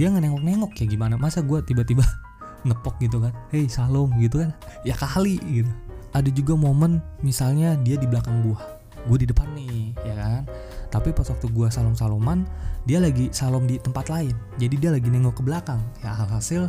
dia 0.00 0.08
nggak 0.08 0.24
nengok-nengok 0.24 0.72
ya 0.80 0.86
gimana? 0.88 1.14
Masa 1.20 1.44
gue 1.44 1.60
tiba-tiba 1.62 2.02
ngepok 2.66 2.96
gitu 3.04 3.20
kan? 3.20 3.32
Hey 3.52 3.68
salam 3.68 4.08
gitu 4.16 4.40
kan? 4.42 4.50
Ya 4.82 4.96
kali 4.96 5.36
gitu. 5.44 5.70
Ada 6.16 6.32
juga 6.32 6.56
momen 6.56 7.04
misalnya 7.20 7.76
dia 7.84 8.00
di 8.00 8.08
belakang 8.08 8.40
gue 8.42 8.78
gue 9.08 9.24
di 9.24 9.26
depan 9.30 9.48
nih 9.56 9.96
ya 10.04 10.14
kan? 10.16 10.42
Tapi 10.88 11.12
pas 11.16 11.28
waktu 11.28 11.48
gue 11.52 11.68
salam 11.72 11.96
saloman 11.96 12.44
dia 12.84 12.98
lagi 12.98 13.28
salam 13.30 13.64
di 13.68 13.76
tempat 13.80 14.08
lain. 14.12 14.32
Jadi 14.60 14.74
dia 14.80 14.90
lagi 14.92 15.08
nengok 15.08 15.40
ke 15.40 15.42
belakang. 15.44 15.80
Ya 16.00 16.12
hasil 16.12 16.68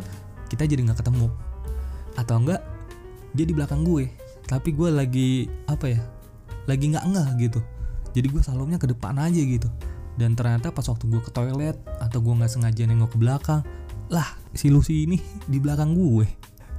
kita 0.50 0.66
jadi 0.66 0.82
nggak 0.82 0.98
ketemu. 1.00 1.30
Atau 2.18 2.42
enggak 2.42 2.60
dia 3.32 3.46
di 3.46 3.54
belakang 3.54 3.86
gue. 3.86 4.10
Tapi 4.50 4.74
gue 4.74 4.90
lagi 4.90 5.46
apa 5.70 5.86
ya 5.86 6.02
lagi 6.66 6.90
nggak 6.90 7.06
ngeh 7.06 7.28
gitu. 7.46 7.60
Jadi 8.10 8.26
gue 8.26 8.42
salomnya 8.42 8.76
ke 8.82 8.90
depan 8.90 9.14
aja 9.22 9.38
gitu. 9.38 9.70
Dan 10.18 10.34
ternyata 10.34 10.74
pas 10.74 10.84
waktu 10.84 11.06
gue 11.06 11.22
ke 11.22 11.30
toilet 11.30 11.78
atau 12.02 12.18
gue 12.18 12.34
nggak 12.34 12.50
sengaja 12.50 12.82
nengok 12.84 13.14
ke 13.14 13.18
belakang 13.22 13.62
lah 14.10 14.26
si 14.58 14.74
Lucy 14.74 15.06
ini 15.06 15.22
di 15.46 15.62
belakang 15.62 15.94
gue. 15.94 16.26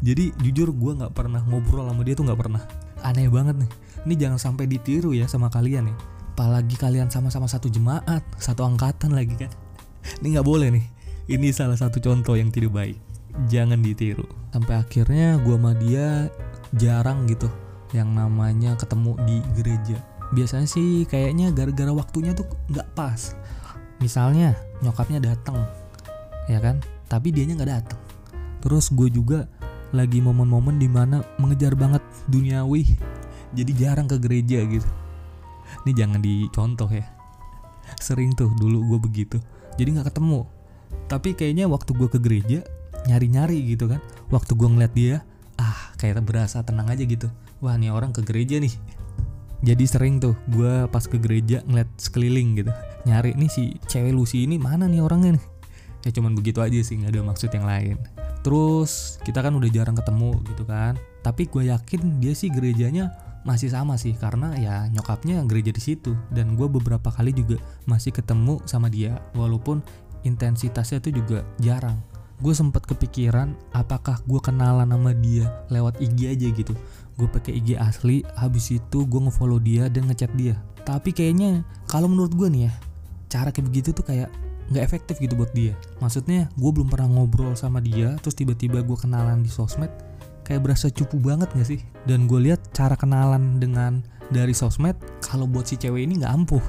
Jadi 0.03 0.35
jujur 0.43 0.75
gue 0.75 0.91
nggak 0.99 1.15
pernah 1.15 1.39
ngobrol 1.47 1.87
sama 1.87 2.03
dia 2.03 2.13
tuh 2.13 2.27
nggak 2.27 2.39
pernah. 2.39 2.63
Aneh 3.01 3.31
banget 3.31 3.55
nih. 3.55 3.71
Ini 4.03 4.13
jangan 4.19 4.39
sampai 4.51 4.67
ditiru 4.67 5.15
ya 5.15 5.31
sama 5.31 5.47
kalian 5.47 5.87
ya. 5.87 5.95
Apalagi 6.35 6.75
kalian 6.75 7.07
sama-sama 7.07 7.47
satu 7.47 7.71
jemaat 7.71 8.21
satu 8.35 8.67
angkatan 8.67 9.15
lagi 9.15 9.39
kan. 9.39 9.51
Ini 10.19 10.37
nggak 10.37 10.47
boleh 10.47 10.67
nih. 10.75 10.85
Ini 11.31 11.55
salah 11.55 11.79
satu 11.79 12.03
contoh 12.03 12.35
yang 12.35 12.51
tidak 12.51 12.75
baik 12.75 13.10
jangan 13.47 13.79
ditiru. 13.79 14.25
Sampai 14.51 14.79
akhirnya 14.79 15.39
gue 15.41 15.55
sama 15.55 15.71
dia 15.77 16.27
jarang 16.75 17.27
gitu 17.27 17.47
yang 17.91 18.11
namanya 18.11 18.75
ketemu 18.79 19.15
di 19.27 19.37
gereja. 19.55 19.97
Biasanya 20.31 20.67
sih 20.67 21.03
kayaknya 21.07 21.51
gara-gara 21.51 21.91
waktunya 21.91 22.31
tuh 22.31 22.47
nggak 22.71 22.87
pas. 22.95 23.35
Misalnya 23.99 24.55
nyokapnya 24.79 25.19
datang 25.19 25.67
ya 26.47 26.59
kan? 26.63 26.79
Tapi 27.11 27.35
dianya 27.35 27.59
nggak 27.59 27.71
datang 27.71 28.01
terus 28.61 28.93
gue 28.93 29.09
juga 29.09 29.49
lagi 29.91 30.23
momen-momen 30.23 30.79
di 30.79 30.87
mana 30.87 31.19
mengejar 31.41 31.75
banget 31.75 31.99
duniawi. 32.31 32.87
Jadi 33.51 33.71
jarang 33.75 34.07
ke 34.07 34.15
gereja 34.15 34.63
gitu. 34.63 34.87
Ini 35.83 35.91
jangan 35.91 36.23
dicontoh 36.23 36.87
ya. 36.87 37.03
Sering 37.99 38.31
tuh 38.31 38.47
dulu 38.55 38.95
gue 38.95 38.99
begitu. 39.03 39.37
Jadi 39.75 39.99
nggak 39.99 40.15
ketemu. 40.15 40.47
Tapi 41.11 41.35
kayaknya 41.35 41.67
waktu 41.67 41.91
gue 41.91 42.07
ke 42.07 42.19
gereja 42.23 42.63
nyari-nyari 43.05 43.57
gitu 43.73 43.89
kan. 43.89 44.01
Waktu 44.29 44.53
gue 44.53 44.69
ngeliat 44.69 44.93
dia 44.93 45.15
ah 45.61 45.93
kayak 45.97 46.21
berasa 46.25 46.65
tenang 46.65 46.89
aja 46.89 47.05
gitu. 47.05 47.29
Wah 47.61 47.77
nih 47.77 47.93
orang 47.93 48.13
ke 48.13 48.25
gereja 48.25 48.57
nih. 48.57 48.73
Jadi 49.61 49.83
sering 49.85 50.17
tuh 50.17 50.33
gue 50.49 50.89
pas 50.89 51.05
ke 51.05 51.21
gereja 51.21 51.61
ngeliat 51.69 51.89
sekeliling 52.01 52.57
gitu. 52.57 52.71
Nyari 53.05 53.37
nih 53.37 53.49
si 53.49 53.77
cewek 53.85 54.13
Lucy 54.13 54.49
ini 54.49 54.57
mana 54.57 54.89
nih 54.89 55.05
orangnya 55.05 55.37
nih? 55.37 55.45
Ya 56.01 56.09
cuman 56.17 56.33
begitu 56.33 56.65
aja 56.65 56.81
sih 56.81 56.97
nggak 56.97 57.13
ada 57.13 57.21
maksud 57.21 57.49
yang 57.53 57.69
lain. 57.69 57.97
Terus 58.41 59.21
kita 59.21 59.45
kan 59.45 59.53
udah 59.53 59.69
jarang 59.69 59.93
ketemu 59.93 60.41
gitu 60.49 60.65
kan. 60.65 60.97
Tapi 61.21 61.45
gue 61.45 61.69
yakin 61.69 62.17
dia 62.17 62.33
sih 62.33 62.49
gerejanya 62.49 63.13
masih 63.45 63.69
sama 63.69 63.97
sih 63.97 64.17
karena 64.17 64.53
ya 64.57 64.89
nyokapnya 64.89 65.45
gereja 65.45 65.69
di 65.69 65.81
situ. 65.81 66.17
Dan 66.33 66.57
gue 66.57 66.65
beberapa 66.65 67.13
kali 67.13 67.29
juga 67.29 67.61
masih 67.85 68.09
ketemu 68.09 68.65
sama 68.65 68.89
dia 68.89 69.21
walaupun 69.37 69.85
intensitasnya 70.25 71.05
tuh 71.05 71.13
juga 71.13 71.45
jarang 71.61 72.01
gue 72.41 72.53
sempet 72.57 72.81
kepikiran 72.89 73.53
apakah 73.71 74.17
gue 74.25 74.41
kenalan 74.41 74.89
sama 74.89 75.13
dia 75.13 75.47
lewat 75.69 76.01
IG 76.01 76.19
aja 76.33 76.47
gitu. 76.49 76.73
Gue 77.15 77.29
pakai 77.29 77.61
IG 77.61 77.77
asli 77.77 78.25
habis 78.33 78.73
itu 78.73 79.05
gue 79.05 79.21
ngefollow 79.21 79.61
dia 79.61 79.85
dan 79.87 80.09
ngechat 80.09 80.33
dia. 80.33 80.57
Tapi 80.81 81.13
kayaknya 81.13 81.61
kalau 81.85 82.09
menurut 82.09 82.33
gue 82.33 82.49
nih 82.49 82.63
ya 82.67 82.73
cara 83.29 83.53
kayak 83.53 83.69
begitu 83.69 83.93
tuh 83.93 84.03
kayak 84.03 84.27
nggak 84.73 84.83
efektif 84.83 85.21
gitu 85.21 85.37
buat 85.37 85.53
dia. 85.53 85.77
Maksudnya 86.01 86.49
gue 86.57 86.71
belum 86.73 86.89
pernah 86.89 87.07
ngobrol 87.07 87.53
sama 87.53 87.77
dia 87.77 88.17
terus 88.25 88.33
tiba-tiba 88.33 88.81
gue 88.81 88.97
kenalan 88.97 89.45
di 89.45 89.51
sosmed 89.53 89.93
kayak 90.41 90.65
berasa 90.65 90.89
cupu 90.89 91.21
banget 91.21 91.53
gak 91.53 91.67
sih? 91.69 91.79
Dan 92.09 92.25
gue 92.25 92.41
lihat 92.41 92.73
cara 92.73 92.97
kenalan 92.97 93.61
dengan 93.61 94.01
dari 94.33 94.57
sosmed 94.57 94.97
kalau 95.21 95.45
buat 95.45 95.69
si 95.69 95.77
cewek 95.77 96.09
ini 96.09 96.25
nggak 96.25 96.33
ampuh. 96.33 96.63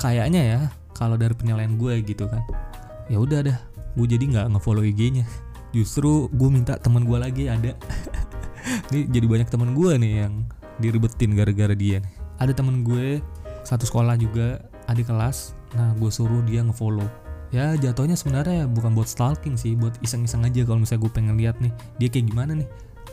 Kayaknya 0.00 0.42
ya 0.42 0.60
kalau 0.96 1.20
dari 1.20 1.36
penilaian 1.36 1.76
gue 1.76 2.00
gitu 2.00 2.24
kan. 2.24 2.40
Ya 3.10 3.18
udah 3.18 3.42
dah 3.42 3.58
gue 3.94 4.06
jadi 4.06 4.24
nggak 4.24 4.46
ngefollow 4.56 4.84
IG-nya. 4.86 5.26
Justru 5.70 6.26
gue 6.30 6.48
minta 6.50 6.78
teman 6.78 7.06
gue 7.06 7.18
lagi 7.18 7.46
ada. 7.46 7.74
Ini 8.92 9.08
jadi 9.08 9.26
banyak 9.26 9.48
teman 9.48 9.72
gue 9.72 9.92
nih 9.96 10.12
yang 10.26 10.44
diribetin 10.80 11.36
gara-gara 11.36 11.76
dia 11.76 12.00
nih. 12.00 12.12
ada 12.40 12.56
temen 12.56 12.80
gue 12.80 13.20
satu 13.68 13.84
sekolah 13.84 14.16
juga 14.16 14.64
adik 14.88 15.12
kelas. 15.12 15.52
Nah 15.76 15.92
gue 15.96 16.08
suruh 16.08 16.40
dia 16.44 16.64
ngefollow. 16.64 17.06
Ya 17.50 17.74
jatuhnya 17.76 18.16
sebenarnya 18.16 18.64
bukan 18.70 18.94
buat 18.94 19.10
stalking 19.10 19.58
sih 19.58 19.74
buat 19.74 19.98
iseng-iseng 20.00 20.46
aja 20.46 20.62
kalau 20.64 20.80
misalnya 20.80 21.02
gue 21.04 21.12
pengen 21.12 21.34
lihat 21.36 21.58
nih 21.58 21.72
dia 21.98 22.08
kayak 22.08 22.30
gimana 22.30 22.52
nih 22.62 22.68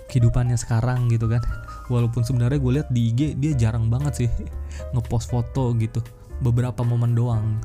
kehidupannya 0.08 0.56
sekarang 0.56 1.12
gitu 1.12 1.28
kan. 1.28 1.44
Walaupun 1.92 2.24
sebenarnya 2.24 2.60
gue 2.62 2.72
lihat 2.80 2.88
di 2.94 3.12
IG 3.12 3.36
dia 3.36 3.52
jarang 3.56 3.92
banget 3.92 4.26
sih 4.26 4.30
ngepost 4.96 5.28
foto 5.28 5.76
gitu 5.76 6.00
beberapa 6.42 6.86
momen 6.86 7.18
doang 7.18 7.58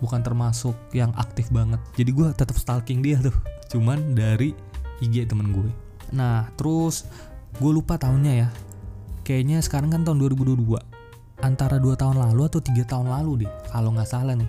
bukan 0.00 0.24
termasuk 0.24 0.74
yang 0.96 1.12
aktif 1.14 1.52
banget. 1.52 1.78
Jadi 1.94 2.10
gue 2.10 2.28
tetap 2.32 2.56
stalking 2.56 3.04
dia 3.04 3.20
tuh. 3.20 3.36
Cuman 3.70 4.16
dari 4.16 4.56
IG 5.04 5.28
temen 5.28 5.52
gue. 5.52 5.70
Nah 6.16 6.48
terus 6.56 7.06
gue 7.60 7.70
lupa 7.70 8.00
tahunnya 8.00 8.32
ya. 8.34 8.48
Kayaknya 9.22 9.62
sekarang 9.62 9.94
kan 9.94 10.02
tahun 10.02 10.18
2022 10.26 10.80
antara 11.40 11.80
dua 11.80 11.96
tahun 11.96 12.20
lalu 12.20 12.52
atau 12.52 12.60
tiga 12.60 12.84
tahun 12.84 13.08
lalu 13.08 13.46
deh 13.46 13.52
kalau 13.70 13.94
nggak 13.94 14.08
salah 14.08 14.34
nih. 14.34 14.48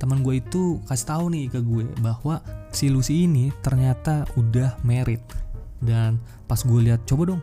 Teman 0.00 0.26
gue 0.26 0.42
itu 0.42 0.82
kasih 0.90 1.06
tahu 1.06 1.24
nih 1.30 1.46
ke 1.46 1.60
gue 1.62 1.86
bahwa 2.02 2.42
si 2.74 2.90
Lucy 2.90 3.26
ini 3.26 3.54
ternyata 3.62 4.26
udah 4.34 4.78
married. 4.82 5.22
Dan 5.82 6.18
pas 6.46 6.62
gue 6.62 6.80
lihat 6.82 7.02
coba 7.06 7.34
dong 7.34 7.42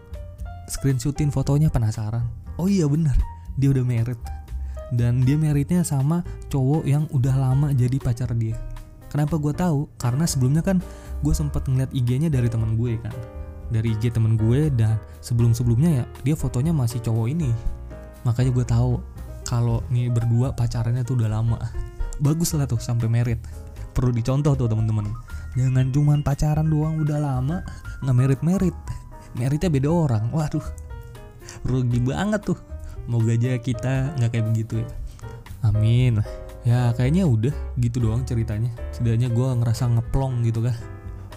screenshotin 0.72 1.32
fotonya 1.32 1.67
penasaran. 1.72 2.24
Oh 2.60 2.67
iya 2.67 2.88
bener. 2.88 3.15
Dia 3.60 3.72
udah 3.76 3.84
married 3.84 4.38
dan 4.93 5.21
dia 5.21 5.38
meritnya 5.38 5.86
sama 5.86 6.25
cowok 6.49 6.84
yang 6.86 7.06
udah 7.13 7.36
lama 7.38 7.69
jadi 7.73 7.97
pacar 8.02 8.34
dia. 8.34 8.58
Kenapa 9.10 9.41
gue 9.41 9.54
tahu? 9.54 9.89
Karena 9.97 10.25
sebelumnya 10.30 10.62
kan 10.62 10.78
gue 11.25 11.34
sempat 11.34 11.65
ngeliat 11.65 11.89
IG-nya 11.93 12.30
dari 12.30 12.45
teman 12.45 12.78
gue 12.78 13.02
kan. 13.02 13.13
Dari 13.69 13.93
IG 13.97 14.13
temen 14.13 14.38
gue 14.38 14.69
dan 14.73 14.97
sebelum 15.21 15.54
sebelumnya 15.54 16.02
ya 16.02 16.06
dia 16.25 16.36
fotonya 16.38 16.73
masih 16.73 17.02
cowok 17.02 17.28
ini. 17.30 17.49
Makanya 18.25 18.52
gue 18.54 18.65
tahu 18.65 19.02
kalau 19.45 19.82
nih 19.89 20.13
berdua 20.13 20.54
pacarannya 20.54 21.02
tuh 21.02 21.17
udah 21.17 21.30
lama. 21.30 21.58
Bagus 22.21 22.54
lah 22.54 22.69
tuh 22.69 22.78
sampai 22.78 23.10
merit. 23.10 23.41
Perlu 23.93 24.13
dicontoh 24.13 24.54
tuh 24.54 24.69
teman-teman. 24.69 25.10
Jangan 25.58 25.89
cuman 25.89 26.21
pacaran 26.21 26.69
doang 26.69 27.02
udah 27.02 27.17
lama 27.17 27.65
nggak 27.99 28.15
merit 28.15 28.41
merit 28.45 28.75
meritnya 29.34 29.69
beda 29.73 29.89
orang 29.89 30.30
waduh. 30.30 30.63
Rugi 31.65 31.97
banget 32.06 32.45
tuh 32.45 32.68
moga 33.10 33.34
aja 33.34 33.58
kita 33.58 34.13
nggak 34.22 34.30
kayak 34.30 34.45
begitu 34.54 34.74
ya? 34.86 34.88
Amin. 35.65 36.22
Ya 36.62 36.93
kayaknya 36.93 37.26
udah 37.26 37.56
gitu 37.82 38.06
doang 38.06 38.24
ceritanya. 38.24 38.69
Setidaknya 38.93 39.34
gue 39.34 39.48
ngerasa 39.58 39.89
ngeplong 39.89 40.45
gitu 40.45 40.62
kan 40.62 40.78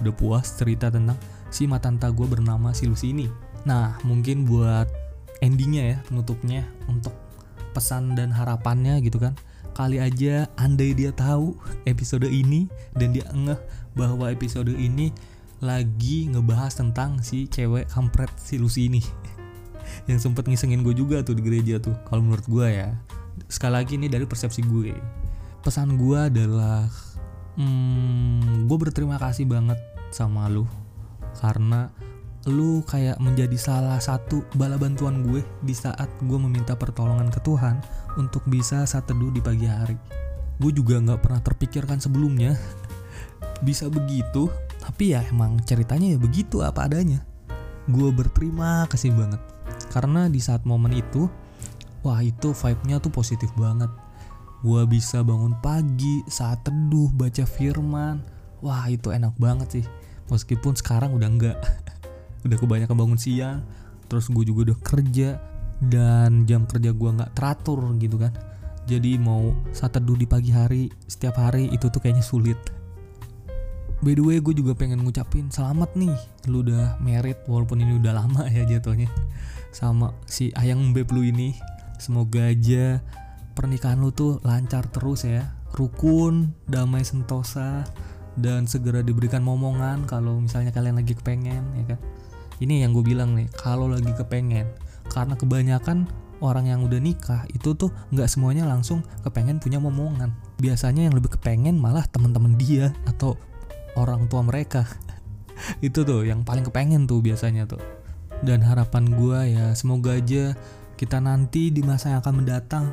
udah 0.03 0.15
puas 0.19 0.59
cerita 0.59 0.91
tentang 0.91 1.15
si 1.55 1.71
matanta 1.71 2.11
gue 2.11 2.27
bernama 2.27 2.75
si 2.75 2.91
Lucy 2.91 3.15
ini 3.15 3.31
nah 3.63 3.95
mungkin 4.03 4.43
buat 4.43 4.91
endingnya 5.39 5.95
ya 5.95 5.97
penutupnya 6.11 6.67
untuk 6.91 7.15
pesan 7.73 8.13
dan 8.19 8.29
harapannya 8.35 9.01
gitu 9.01 9.17
kan. 9.17 9.33
Kali 9.73 9.97
aja 9.97 10.45
andai 10.61 10.93
dia 10.93 11.17
tahu 11.17 11.57
episode 11.89 12.29
ini 12.29 12.69
dan 12.93 13.17
dia 13.17 13.25
ngeh 13.33 13.57
bahwa 13.97 14.29
episode 14.29 14.69
ini 14.69 15.09
lagi 15.65 16.29
ngebahas 16.29 16.77
tentang 16.77 17.25
si 17.25 17.49
cewek 17.49 17.89
kampret 17.89 18.29
si 18.37 18.61
Lucy 18.61 18.93
ini 18.93 19.01
yang 20.11 20.19
sempet 20.19 20.51
ngisengin 20.51 20.83
gue 20.83 20.95
juga 20.97 21.23
tuh 21.23 21.39
di 21.39 21.43
gereja 21.47 21.79
tuh 21.79 21.95
kalau 22.11 22.25
menurut 22.25 22.47
gue 22.51 22.67
ya. 22.67 22.91
Sekali 23.47 23.75
lagi 23.79 23.95
ini 23.95 24.11
dari 24.11 24.27
persepsi 24.27 24.65
gue. 24.67 24.95
Pesan 25.63 25.95
gue 25.95 26.19
adalah 26.19 26.91
hmm, 27.55 28.67
gue 28.67 28.79
berterima 28.79 29.21
kasih 29.23 29.47
banget 29.47 29.79
sama 30.11 30.51
lu. 30.51 30.67
Karena 31.39 31.87
lu 32.51 32.83
kayak 32.83 33.23
menjadi 33.23 33.55
salah 33.55 34.03
satu 34.03 34.43
bala 34.59 34.75
bantuan 34.75 35.23
gue 35.23 35.47
di 35.63 35.71
saat 35.71 36.11
gue 36.27 36.39
meminta 36.43 36.75
pertolongan 36.75 37.31
ke 37.31 37.39
Tuhan 37.47 37.79
untuk 38.19 38.43
bisa 38.51 38.83
saat 38.83 39.07
teduh 39.07 39.31
di 39.31 39.39
pagi 39.39 39.71
hari. 39.71 39.95
Gue 40.59 40.75
juga 40.75 40.99
nggak 40.99 41.23
pernah 41.23 41.39
terpikirkan 41.39 42.03
sebelumnya 42.03 42.59
bisa 43.67 43.87
begitu, 43.87 44.51
tapi 44.83 45.15
ya 45.15 45.23
emang 45.31 45.63
ceritanya 45.63 46.15
ya 46.15 46.19
begitu 46.19 46.67
apa 46.67 46.91
adanya. 46.91 47.23
Gue 47.87 48.11
berterima 48.11 48.91
kasih 48.91 49.15
banget 49.15 49.52
karena 49.93 50.33
di 50.33 50.41
saat 50.41 50.65
momen 50.65 50.97
itu, 50.97 51.29
wah 52.01 52.25
itu 52.25 52.57
vibe-nya 52.57 52.99
tuh 52.99 53.13
positif 53.13 53.53
banget. 53.61 53.93
Gue 54.65 54.89
bisa 54.89 55.21
bangun 55.21 55.53
pagi 55.61 56.25
saat 56.27 56.65
teduh 56.65 57.13
baca 57.13 57.45
firman, 57.45 58.25
wah 58.65 58.89
itu 58.89 59.13
enak 59.13 59.37
banget 59.37 59.69
sih. 59.81 59.87
Meskipun 60.33 60.73
sekarang 60.73 61.13
udah 61.13 61.29
enggak 61.29 61.59
udah 62.47 62.59
kebanyakan 62.59 62.97
bangun 62.99 63.19
siang 63.19 63.63
terus 64.11 64.29
gue 64.29 64.45
juga 64.45 64.71
udah 64.71 64.79
kerja 64.85 65.29
dan 65.89 66.45
jam 66.45 66.69
kerja 66.69 66.93
gue 66.93 67.11
nggak 67.17 67.33
teratur 67.33 67.81
gitu 67.97 68.19
kan 68.19 68.35
jadi 68.85 69.17
mau 69.17 69.55
saat 69.71 69.95
teduh 69.97 70.19
di 70.19 70.27
pagi 70.27 70.51
hari 70.51 70.91
setiap 71.07 71.39
hari 71.39 71.71
itu 71.71 71.89
tuh 71.89 72.03
kayaknya 72.03 72.21
sulit 72.21 72.59
by 74.03 74.19
the 74.19 74.23
way 74.23 74.43
gue 74.43 74.51
juga 74.51 74.75
pengen 74.75 75.07
ngucapin 75.07 75.49
selamat 75.49 75.95
nih. 75.95 76.19
Lu 76.51 76.67
udah 76.67 76.99
merit 76.99 77.39
walaupun 77.47 77.79
ini 77.79 78.03
udah 78.03 78.19
lama 78.19 78.51
ya 78.51 78.67
jatuhnya. 78.67 79.07
Sama 79.71 80.13
si 80.27 80.51
ayang 80.59 80.91
beb 80.91 81.09
lu 81.15 81.23
ini. 81.23 81.55
Semoga 82.03 82.51
aja 82.51 82.99
pernikahan 83.55 84.03
lu 84.03 84.11
tuh 84.11 84.43
lancar 84.43 84.91
terus 84.91 85.23
ya. 85.23 85.55
Rukun 85.73 86.53
damai 86.67 87.07
sentosa 87.07 87.87
dan 88.35 88.67
segera 88.67 89.01
diberikan 89.07 89.41
momongan 89.41 90.05
kalau 90.05 90.37
misalnya 90.43 90.75
kalian 90.75 90.99
lagi 90.99 91.15
kepengen 91.15 91.63
ya 91.79 91.95
kan? 91.95 91.99
Ini 92.59 92.85
yang 92.85 92.93
gue 92.93 93.07
bilang 93.07 93.39
nih 93.39 93.47
kalau 93.55 93.87
lagi 93.87 94.11
kepengen. 94.19 94.67
Karena 95.15 95.39
kebanyakan 95.39 96.11
orang 96.43 96.67
yang 96.67 96.83
udah 96.83 96.99
nikah 96.99 97.47
itu 97.55 97.79
tuh 97.79 97.95
nggak 98.11 98.27
semuanya 98.27 98.67
langsung 98.67 99.07
kepengen 99.23 99.63
punya 99.63 99.79
momongan. 99.79 100.35
Biasanya 100.59 101.07
yang 101.07 101.15
lebih 101.15 101.39
kepengen 101.39 101.79
malah 101.79 102.03
teman-teman 102.11 102.59
dia 102.59 102.91
atau 103.07 103.39
orang 103.97 104.29
tua 104.29 104.45
mereka. 104.45 104.87
Itu 105.87 106.03
tuh 106.03 106.25
yang 106.27 106.43
paling 106.43 106.67
kepengen 106.67 107.05
tuh 107.07 107.21
biasanya 107.21 107.69
tuh. 107.69 107.83
Dan 108.43 108.65
harapan 108.65 109.07
gue 109.15 109.39
ya 109.55 109.67
semoga 109.79 110.19
aja 110.19 110.59
kita 110.99 111.23
nanti 111.23 111.71
di 111.71 111.83
masa 111.83 112.15
yang 112.15 112.21
akan 112.23 112.43
mendatang 112.43 112.85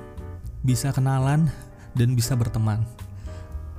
bisa 0.61 0.93
kenalan 0.93 1.49
dan 1.97 2.13
bisa 2.13 2.37
berteman. 2.37 2.85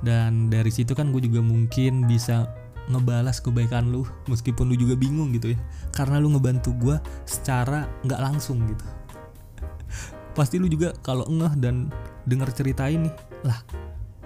Dan 0.01 0.49
dari 0.49 0.73
situ 0.73 0.97
kan 0.97 1.13
gue 1.13 1.23
juga 1.23 1.45
mungkin 1.45 2.09
bisa 2.09 2.49
ngebalas 2.91 3.39
kebaikan 3.39 3.95
lu 3.95 4.03
meskipun 4.27 4.67
lu 4.67 4.75
juga 4.75 4.99
bingung 4.99 5.31
gitu 5.37 5.55
ya. 5.55 5.59
Karena 5.95 6.19
lu 6.19 6.33
ngebantu 6.35 6.75
gue 6.79 6.97
secara 7.29 7.87
nggak 8.03 8.21
langsung 8.21 8.65
gitu. 8.67 8.87
Pasti 10.39 10.57
lu 10.59 10.67
juga 10.67 10.97
kalau 11.05 11.29
ngeh 11.29 11.55
dan 11.61 11.93
denger 12.25 12.51
cerita 12.55 12.89
ini 12.89 13.09
lah 13.45 13.61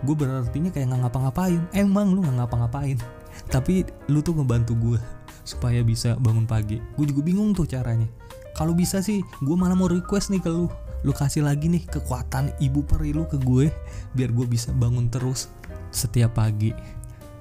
gue 0.05 0.14
berartinya 0.14 0.71
kayak 0.71 0.93
nggak 0.93 1.01
ngapa-ngapain. 1.09 1.61
Emang 1.73 2.12
lu 2.12 2.21
nggak 2.23 2.45
ngapa-ngapain. 2.45 2.99
Tapi 3.55 3.88
lu 4.12 4.21
tuh 4.21 4.37
ngebantu 4.37 4.77
gue 4.77 4.99
supaya 5.43 5.81
bisa 5.81 6.17
bangun 6.21 6.45
pagi. 6.45 6.79
Gue 6.95 7.09
juga 7.09 7.25
bingung 7.25 7.57
tuh 7.57 7.64
caranya. 7.64 8.07
Kalau 8.55 8.77
bisa 8.77 9.03
sih 9.03 9.25
gue 9.43 9.57
malah 9.57 9.75
mau 9.75 9.90
request 9.90 10.31
nih 10.31 10.45
ke 10.45 10.51
lu. 10.53 10.71
Lu 11.05 11.12
kasih 11.12 11.45
lagi 11.45 11.69
nih 11.69 11.85
kekuatan 11.85 12.55
ibu 12.62 12.81
peri 12.87 13.12
lu 13.12 13.29
ke 13.29 13.37
gue 13.37 13.69
biar 14.17 14.31
gue 14.33 14.47
bisa 14.49 14.73
bangun 14.73 15.11
terus 15.11 15.51
setiap 15.90 16.38
pagi. 16.38 16.71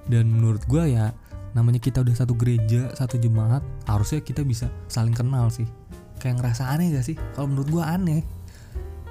Dan 0.10 0.32
menurut 0.34 0.66
gue 0.68 0.84
ya 0.96 1.16
namanya 1.54 1.78
kita 1.78 2.02
udah 2.02 2.18
satu 2.18 2.34
gereja 2.34 2.90
satu 2.98 3.22
jemaat 3.22 3.62
harusnya 3.86 4.26
kita 4.26 4.42
bisa 4.44 4.68
saling 4.90 5.14
kenal 5.14 5.48
sih. 5.54 5.70
Kayak 6.18 6.40
ngerasa 6.40 6.72
aneh 6.72 6.92
gak 6.96 7.06
sih? 7.06 7.16
Kalau 7.36 7.52
menurut 7.52 7.70
gue 7.70 7.84
aneh 7.84 8.22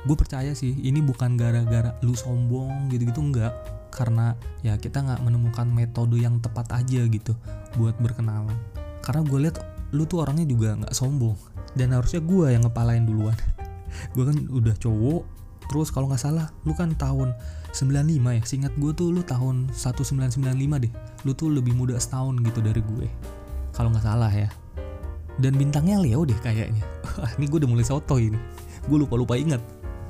gue 0.02 0.16
percaya 0.18 0.50
sih 0.52 0.74
ini 0.82 0.98
bukan 0.98 1.38
gara-gara 1.38 1.94
lu 2.02 2.14
sombong 2.16 2.90
gitu-gitu 2.90 3.22
enggak. 3.22 3.54
Karena 3.92 4.32
ya 4.64 4.80
kita 4.80 5.04
nggak 5.04 5.20
menemukan 5.20 5.68
metode 5.68 6.16
yang 6.16 6.40
tepat 6.40 6.72
aja 6.72 7.04
gitu 7.04 7.36
buat 7.76 7.92
berkenalan 8.00 8.56
karena 9.02 9.20
gue 9.26 9.38
lihat 9.42 9.56
lu 9.92 10.06
tuh 10.06 10.24
orangnya 10.24 10.46
juga 10.46 10.78
nggak 10.78 10.94
sombong. 10.94 11.36
Dan 11.74 11.92
harusnya 11.92 12.22
gue 12.22 12.46
yang 12.54 12.62
ngepalain 12.64 13.04
duluan. 13.04 13.36
Gue 14.16 14.24
kan 14.24 14.36
udah 14.48 14.72
cowok 14.80 15.44
terus 15.68 15.88
kalau 15.92 16.08
nggak 16.08 16.20
salah 16.20 16.48
lu 16.64 16.72
kan 16.72 16.96
tahun 16.96 17.36
95 17.76 18.08
ya? 18.24 18.42
Seingat 18.44 18.72
gue 18.76 18.92
tuh 18.96 19.12
lu 19.12 19.20
tahun 19.20 19.68
1995 19.72 20.48
deh. 20.80 20.92
Lu 21.28 21.32
tuh 21.36 21.52
lebih 21.52 21.76
muda 21.76 21.96
setahun 22.00 22.40
gitu 22.40 22.60
dari 22.64 22.80
gue 22.80 23.08
kalau 23.76 23.92
nggak 23.92 24.04
salah 24.04 24.32
ya. 24.32 24.48
Dan 25.40 25.56
bintangnya 25.56 26.00
Leo 26.00 26.24
deh 26.24 26.36
kayaknya. 26.40 26.84
Ini 27.40 27.44
gue 27.48 27.58
udah 27.64 27.70
mulai 27.72 27.84
soto 27.84 28.16
ini. 28.16 28.36
Gue 28.88 29.00
lupa 29.00 29.16
lupa 29.16 29.36
ingat 29.36 29.60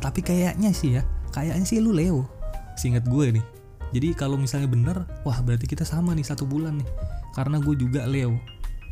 tapi 0.02 0.20
kayaknya 0.20 0.74
sih 0.74 0.98
ya 0.98 1.02
kayaknya 1.30 1.64
sih 1.64 1.78
lu 1.78 1.94
Leo. 1.94 2.26
Seingat 2.74 3.06
gue 3.06 3.38
nih 3.38 3.44
jadi 3.92 4.16
kalau 4.16 4.40
misalnya 4.40 4.72
bener 4.72 5.04
wah 5.22 5.38
berarti 5.44 5.68
kita 5.68 5.84
sama 5.84 6.16
nih 6.16 6.24
satu 6.24 6.48
bulan 6.48 6.80
nih. 6.80 6.88
Karena 7.36 7.60
gue 7.60 7.76
juga 7.76 8.08
Leo 8.08 8.40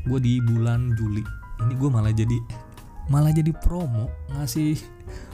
gue 0.05 0.19
di 0.21 0.41
bulan 0.45 0.93
Juli. 0.97 1.25
Ini 1.61 1.75
gue 1.77 1.91
malah 1.91 2.13
jadi 2.13 2.39
malah 3.11 3.33
jadi 3.35 3.51
promo 3.57 4.13
ngasih 4.37 4.77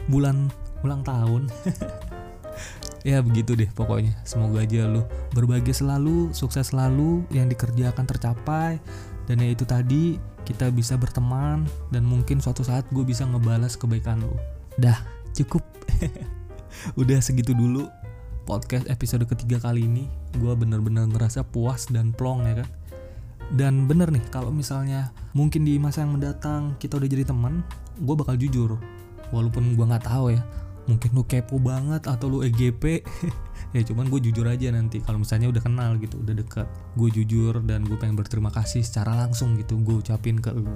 bulan 0.08 0.48
ulang 0.80 1.02
tahun. 1.04 1.50
Ya 3.06 3.22
begitu 3.22 3.54
deh 3.54 3.70
pokoknya 3.70 4.18
semoga 4.26 4.66
aja 4.66 4.82
lu 4.90 5.06
berbahagia 5.30 5.78
selalu 5.78 6.34
sukses 6.34 6.74
selalu 6.74 7.22
yang 7.30 7.46
dikerjakan 7.46 8.02
tercapai. 8.02 8.82
Dan 9.30 9.38
ya 9.38 9.54
itu 9.54 9.62
tadi 9.62 10.18
kita 10.42 10.74
bisa 10.74 10.98
berteman 10.98 11.70
dan 11.94 12.02
mungkin 12.02 12.42
suatu 12.42 12.66
saat 12.66 12.82
gue 12.90 13.06
bisa 13.06 13.22
ngebalas 13.22 13.78
kebaikan 13.78 14.26
lu. 14.26 14.34
Dah 14.74 14.98
cukup. 15.44 15.62
Udah 17.00 17.18
segitu 17.20 17.52
dulu 17.52 17.88
podcast 18.48 18.88
episode 18.88 19.26
ketiga 19.28 19.60
kali 19.60 19.84
ini. 19.84 20.08
Gue 20.38 20.56
bener-bener 20.56 21.04
ngerasa 21.10 21.44
puas 21.44 21.88
dan 21.92 22.16
plong 22.16 22.46
ya 22.46 22.54
kan? 22.64 22.68
Dan 23.54 23.86
bener 23.86 24.10
nih 24.10 24.24
kalau 24.32 24.50
misalnya 24.50 25.14
mungkin 25.30 25.62
di 25.62 25.78
masa 25.78 26.02
yang 26.02 26.18
mendatang 26.18 26.74
kita 26.82 26.98
udah 26.98 27.06
jadi 27.06 27.28
teman 27.28 27.62
gue 28.00 28.14
bakal 28.18 28.34
jujur 28.36 28.76
walaupun 29.30 29.78
gue 29.78 29.84
nggak 29.86 30.04
tahu 30.04 30.34
ya 30.34 30.42
mungkin 30.86 31.10
lu 31.18 31.26
kepo 31.26 31.58
banget 31.58 32.06
atau 32.06 32.30
lu 32.30 32.38
EGP 32.46 33.02
ya 33.74 33.82
cuman 33.82 34.06
gue 34.06 34.20
jujur 34.30 34.46
aja 34.46 34.70
nanti 34.70 35.02
kalau 35.02 35.22
misalnya 35.22 35.50
udah 35.50 35.62
kenal 35.62 35.90
gitu 35.98 36.22
udah 36.22 36.34
deket 36.38 36.66
gue 36.94 37.08
jujur 37.10 37.58
dan 37.66 37.82
gue 37.82 37.98
pengen 37.98 38.14
berterima 38.14 38.54
kasih 38.54 38.86
secara 38.86 39.18
langsung 39.26 39.58
gitu 39.58 39.76
gue 39.82 39.98
ucapin 39.98 40.38
ke 40.38 40.54
lu 40.54 40.70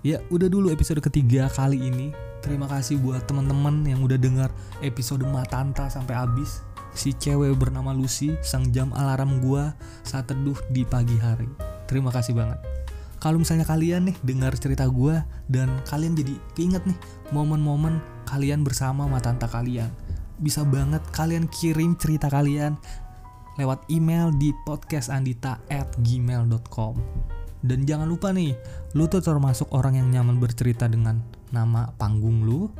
ya 0.00 0.24
udah 0.32 0.48
dulu 0.48 0.72
episode 0.72 1.04
ketiga 1.04 1.52
kali 1.52 1.76
ini 1.76 2.30
Terima 2.40 2.64
kasih 2.64 2.96
buat 2.96 3.28
teman-teman 3.28 3.84
yang 3.84 4.00
udah 4.00 4.16
dengar 4.16 4.48
episode 4.80 5.28
Matanta 5.28 5.92
sampai 5.92 6.16
habis. 6.16 6.64
Si 6.96 7.12
cewek 7.12 7.52
bernama 7.54 7.92
Lucy, 7.92 8.32
sang 8.40 8.72
jam 8.72 8.96
alarm 8.96 9.44
gua 9.44 9.76
saat 10.00 10.32
teduh 10.32 10.56
di 10.72 10.88
pagi 10.88 11.20
hari. 11.20 11.44
Terima 11.84 12.08
kasih 12.08 12.32
banget. 12.32 12.56
Kalau 13.20 13.36
misalnya 13.36 13.68
kalian 13.68 14.08
nih 14.08 14.16
dengar 14.24 14.56
cerita 14.56 14.88
gua 14.88 15.28
dan 15.52 15.68
kalian 15.84 16.16
jadi 16.16 16.32
keinget 16.56 16.80
nih 16.88 16.96
momen-momen 17.28 18.00
kalian 18.24 18.64
bersama 18.64 19.04
Matanta 19.04 19.44
kalian. 19.44 19.92
Bisa 20.40 20.64
banget 20.64 21.04
kalian 21.12 21.44
kirim 21.52 21.92
cerita 22.00 22.32
kalian 22.32 22.80
lewat 23.60 23.84
email 23.92 24.32
di 24.32 24.56
podcastandita@gmail.com. 24.64 26.94
Dan 27.60 27.84
jangan 27.84 28.08
lupa 28.08 28.32
nih, 28.32 28.56
lu 28.96 29.04
tuh 29.06 29.20
termasuk 29.20 29.68
orang 29.76 30.00
yang 30.00 30.08
nyaman 30.08 30.40
bercerita 30.40 30.88
dengan 30.88 31.20
nama 31.52 31.92
panggung 32.00 32.44
lu, 32.44 32.72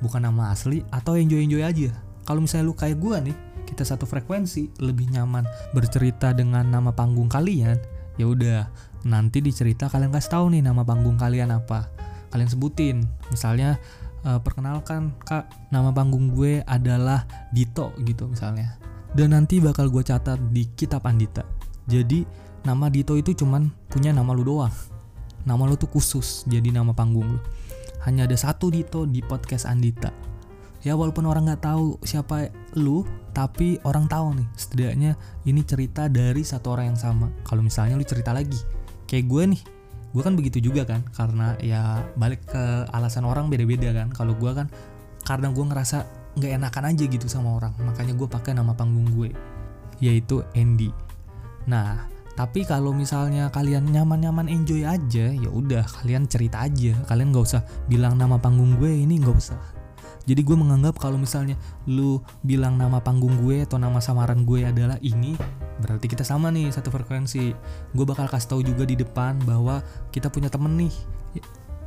bukan 0.00 0.24
nama 0.24 0.50
asli 0.50 0.80
atau 0.88 1.14
enjoy-enjoy 1.16 1.62
aja. 1.62 1.90
Kalau 2.24 2.40
misalnya 2.40 2.72
lu 2.72 2.74
kayak 2.74 2.96
gua 2.96 3.20
nih, 3.20 3.36
kita 3.68 3.84
satu 3.84 4.08
frekuensi, 4.08 4.80
lebih 4.80 5.12
nyaman 5.12 5.44
bercerita 5.76 6.32
dengan 6.32 6.64
nama 6.64 6.90
panggung 6.96 7.28
kalian, 7.28 7.76
ya 8.16 8.24
udah, 8.24 8.60
nanti 9.04 9.44
dicerita 9.44 9.90
kalian 9.90 10.14
kasih 10.14 10.32
tahu 10.32 10.44
nih 10.54 10.62
nama 10.64 10.80
panggung 10.86 11.20
kalian 11.20 11.52
apa. 11.52 11.92
Kalian 12.32 12.48
sebutin, 12.48 13.04
misalnya 13.28 13.76
uh, 14.24 14.40
perkenalkan 14.40 15.12
kak, 15.28 15.50
nama 15.68 15.92
panggung 15.92 16.32
gue 16.32 16.64
adalah 16.64 17.28
Dito 17.52 17.92
gitu 18.00 18.32
misalnya. 18.32 18.80
Dan 19.12 19.36
nanti 19.36 19.60
bakal 19.60 19.92
gue 19.92 20.00
catat 20.00 20.40
di 20.56 20.64
kitab 20.72 21.04
Andita. 21.04 21.44
Jadi 21.84 22.24
nama 22.62 22.86
Dito 22.88 23.18
itu 23.18 23.34
cuman 23.34 23.70
punya 23.90 24.14
nama 24.14 24.30
lu 24.34 24.46
doang. 24.46 24.72
Nama 25.42 25.62
lu 25.66 25.74
tuh 25.74 25.90
khusus 25.90 26.46
jadi 26.46 26.70
nama 26.70 26.94
panggung 26.94 27.26
lu. 27.26 27.40
Hanya 28.06 28.26
ada 28.26 28.34
satu 28.38 28.70
Dito 28.70 29.06
di 29.06 29.22
podcast 29.22 29.66
Andita. 29.66 30.10
Ya 30.82 30.98
walaupun 30.98 31.30
orang 31.30 31.46
nggak 31.46 31.62
tahu 31.62 31.98
siapa 32.02 32.50
lu, 32.74 33.06
tapi 33.30 33.78
orang 33.86 34.10
tahu 34.10 34.34
nih. 34.34 34.48
Setidaknya 34.58 35.12
ini 35.46 35.62
cerita 35.62 36.10
dari 36.10 36.42
satu 36.42 36.74
orang 36.74 36.94
yang 36.94 36.98
sama. 36.98 37.30
Kalau 37.46 37.62
misalnya 37.62 37.94
lu 37.94 38.02
cerita 38.02 38.34
lagi, 38.34 38.58
kayak 39.06 39.30
gue 39.30 39.42
nih, 39.54 39.62
gue 40.10 40.22
kan 40.22 40.34
begitu 40.34 40.58
juga 40.58 40.82
kan. 40.82 41.06
Karena 41.14 41.54
ya 41.62 42.02
balik 42.18 42.50
ke 42.50 42.90
alasan 42.90 43.22
orang 43.22 43.46
beda-beda 43.46 43.94
kan. 43.94 44.10
Kalau 44.10 44.34
gue 44.34 44.50
kan 44.50 44.66
karena 45.22 45.54
gue 45.54 45.62
ngerasa 45.62 45.98
nggak 46.34 46.52
enakan 46.58 46.84
aja 46.90 47.04
gitu 47.06 47.26
sama 47.28 47.60
orang, 47.60 47.76
makanya 47.84 48.16
gue 48.16 48.24
pakai 48.24 48.56
nama 48.56 48.72
panggung 48.72 49.06
gue, 49.14 49.30
yaitu 50.00 50.42
Andy. 50.56 50.88
Nah, 51.68 52.08
tapi 52.32 52.64
kalau 52.64 52.96
misalnya 52.96 53.52
kalian 53.52 53.92
nyaman-nyaman 53.92 54.48
enjoy 54.48 54.88
aja, 54.88 55.28
ya 55.28 55.50
udah 55.52 55.84
kalian 56.00 56.24
cerita 56.24 56.64
aja. 56.64 56.96
Kalian 57.04 57.28
nggak 57.28 57.44
usah 57.44 57.62
bilang 57.92 58.16
nama 58.16 58.40
panggung 58.40 58.80
gue 58.80 58.88
ini 58.88 59.20
nggak 59.20 59.36
usah. 59.36 59.60
Jadi 60.22 60.40
gue 60.46 60.54
menganggap 60.54 61.02
kalau 61.02 61.18
misalnya 61.18 61.58
lu 61.90 62.22
bilang 62.46 62.78
nama 62.78 63.02
panggung 63.02 63.42
gue 63.42 63.66
atau 63.66 63.76
nama 63.76 63.98
samaran 63.98 64.46
gue 64.46 64.64
adalah 64.64 64.96
ini, 65.02 65.34
berarti 65.82 66.06
kita 66.08 66.22
sama 66.22 66.48
nih 66.48 66.72
satu 66.72 66.88
frekuensi. 66.94 67.52
Gue 67.92 68.04
bakal 68.06 68.30
kasih 68.30 68.48
tahu 68.56 68.60
juga 68.64 68.86
di 68.86 68.96
depan 68.96 69.36
bahwa 69.42 69.82
kita 70.14 70.30
punya 70.30 70.48
temen 70.48 70.78
nih 70.78 70.94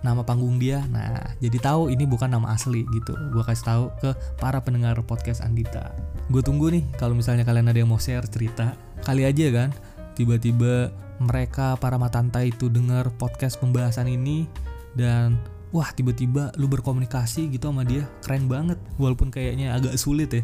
nama 0.05 0.21
panggung 0.21 0.61
dia. 0.61 0.85
Nah, 0.93 1.33
jadi 1.41 1.57
tahu 1.57 1.89
ini 1.89 2.05
bukan 2.05 2.29
nama 2.29 2.53
asli 2.53 2.85
gitu. 2.93 3.17
Gue 3.33 3.41
kasih 3.41 3.65
tahu 3.65 3.83
ke 3.97 4.09
para 4.37 4.61
pendengar 4.61 4.99
podcast 5.01 5.41
Andita. 5.41 5.95
Gue 6.29 6.45
tunggu 6.45 6.69
nih 6.69 6.85
kalau 7.01 7.17
misalnya 7.17 7.47
kalian 7.47 7.71
ada 7.71 7.79
yang 7.81 7.89
mau 7.89 7.97
share 7.97 8.27
cerita, 8.29 8.77
kali 9.01 9.25
aja 9.25 9.49
kan 9.49 9.69
tiba-tiba 10.15 10.95
mereka 11.19 11.75
para 11.79 11.95
matanta 11.95 12.43
itu 12.43 12.67
dengar 12.67 13.11
podcast 13.15 13.59
pembahasan 13.59 14.11
ini 14.11 14.47
dan 14.95 15.39
wah 15.75 15.91
tiba-tiba 15.91 16.55
lu 16.55 16.67
berkomunikasi 16.71 17.51
gitu 17.51 17.71
sama 17.71 17.83
dia. 17.83 18.07
Keren 18.23 18.47
banget. 18.47 18.79
Walaupun 18.95 19.31
kayaknya 19.31 19.75
agak 19.75 19.99
sulit 19.99 20.31
ya. 20.31 20.43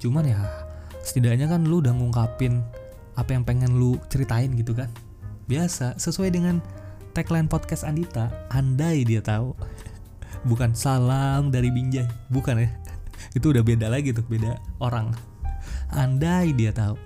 Cuman 0.00 0.24
ya 0.24 0.40
setidaknya 1.04 1.48
kan 1.48 1.68
lu 1.68 1.84
udah 1.84 1.92
ngungkapin 1.92 2.64
apa 3.16 3.36
yang 3.36 3.44
pengen 3.44 3.76
lu 3.76 4.00
ceritain 4.08 4.52
gitu 4.56 4.72
kan. 4.72 4.88
Biasa 5.48 6.00
sesuai 6.00 6.32
dengan 6.32 6.64
tagline 7.12 7.48
podcast 7.48 7.84
Andita 7.84 8.32
andai 8.48 9.04
dia 9.04 9.20
tahu. 9.20 9.52
Bukan 10.48 10.74
salam 10.74 11.52
dari 11.52 11.68
Binjai 11.68 12.08
bukan 12.32 12.64
ya. 12.64 12.70
Itu 13.36 13.52
udah 13.52 13.62
beda 13.64 13.92
lagi 13.92 14.16
tuh 14.16 14.24
beda 14.24 14.56
orang. 14.80 15.12
Andai 15.92 16.56
dia 16.56 16.72
tahu. 16.72 16.96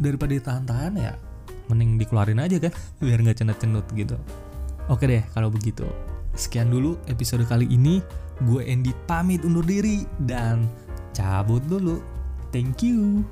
Daripada 0.00 0.32
ditahan-tahan 0.32 0.94
ya 0.96 1.29
mending 1.70 1.96
dikeluarin 1.96 2.42
aja 2.42 2.58
kan 2.58 2.74
biar 2.98 3.22
nggak 3.22 3.38
cenut-cenut 3.38 3.86
gitu. 3.94 4.18
Oke 4.90 5.06
deh 5.06 5.22
kalau 5.30 5.54
begitu. 5.54 5.86
Sekian 6.34 6.74
dulu 6.74 6.98
episode 7.06 7.46
kali 7.46 7.70
ini. 7.70 8.02
Gue 8.42 8.64
Andy 8.66 8.90
pamit 9.04 9.44
undur 9.44 9.62
diri 9.62 10.02
dan 10.26 10.66
cabut 11.14 11.62
dulu. 11.68 12.02
Thank 12.50 12.82
you 12.82 13.22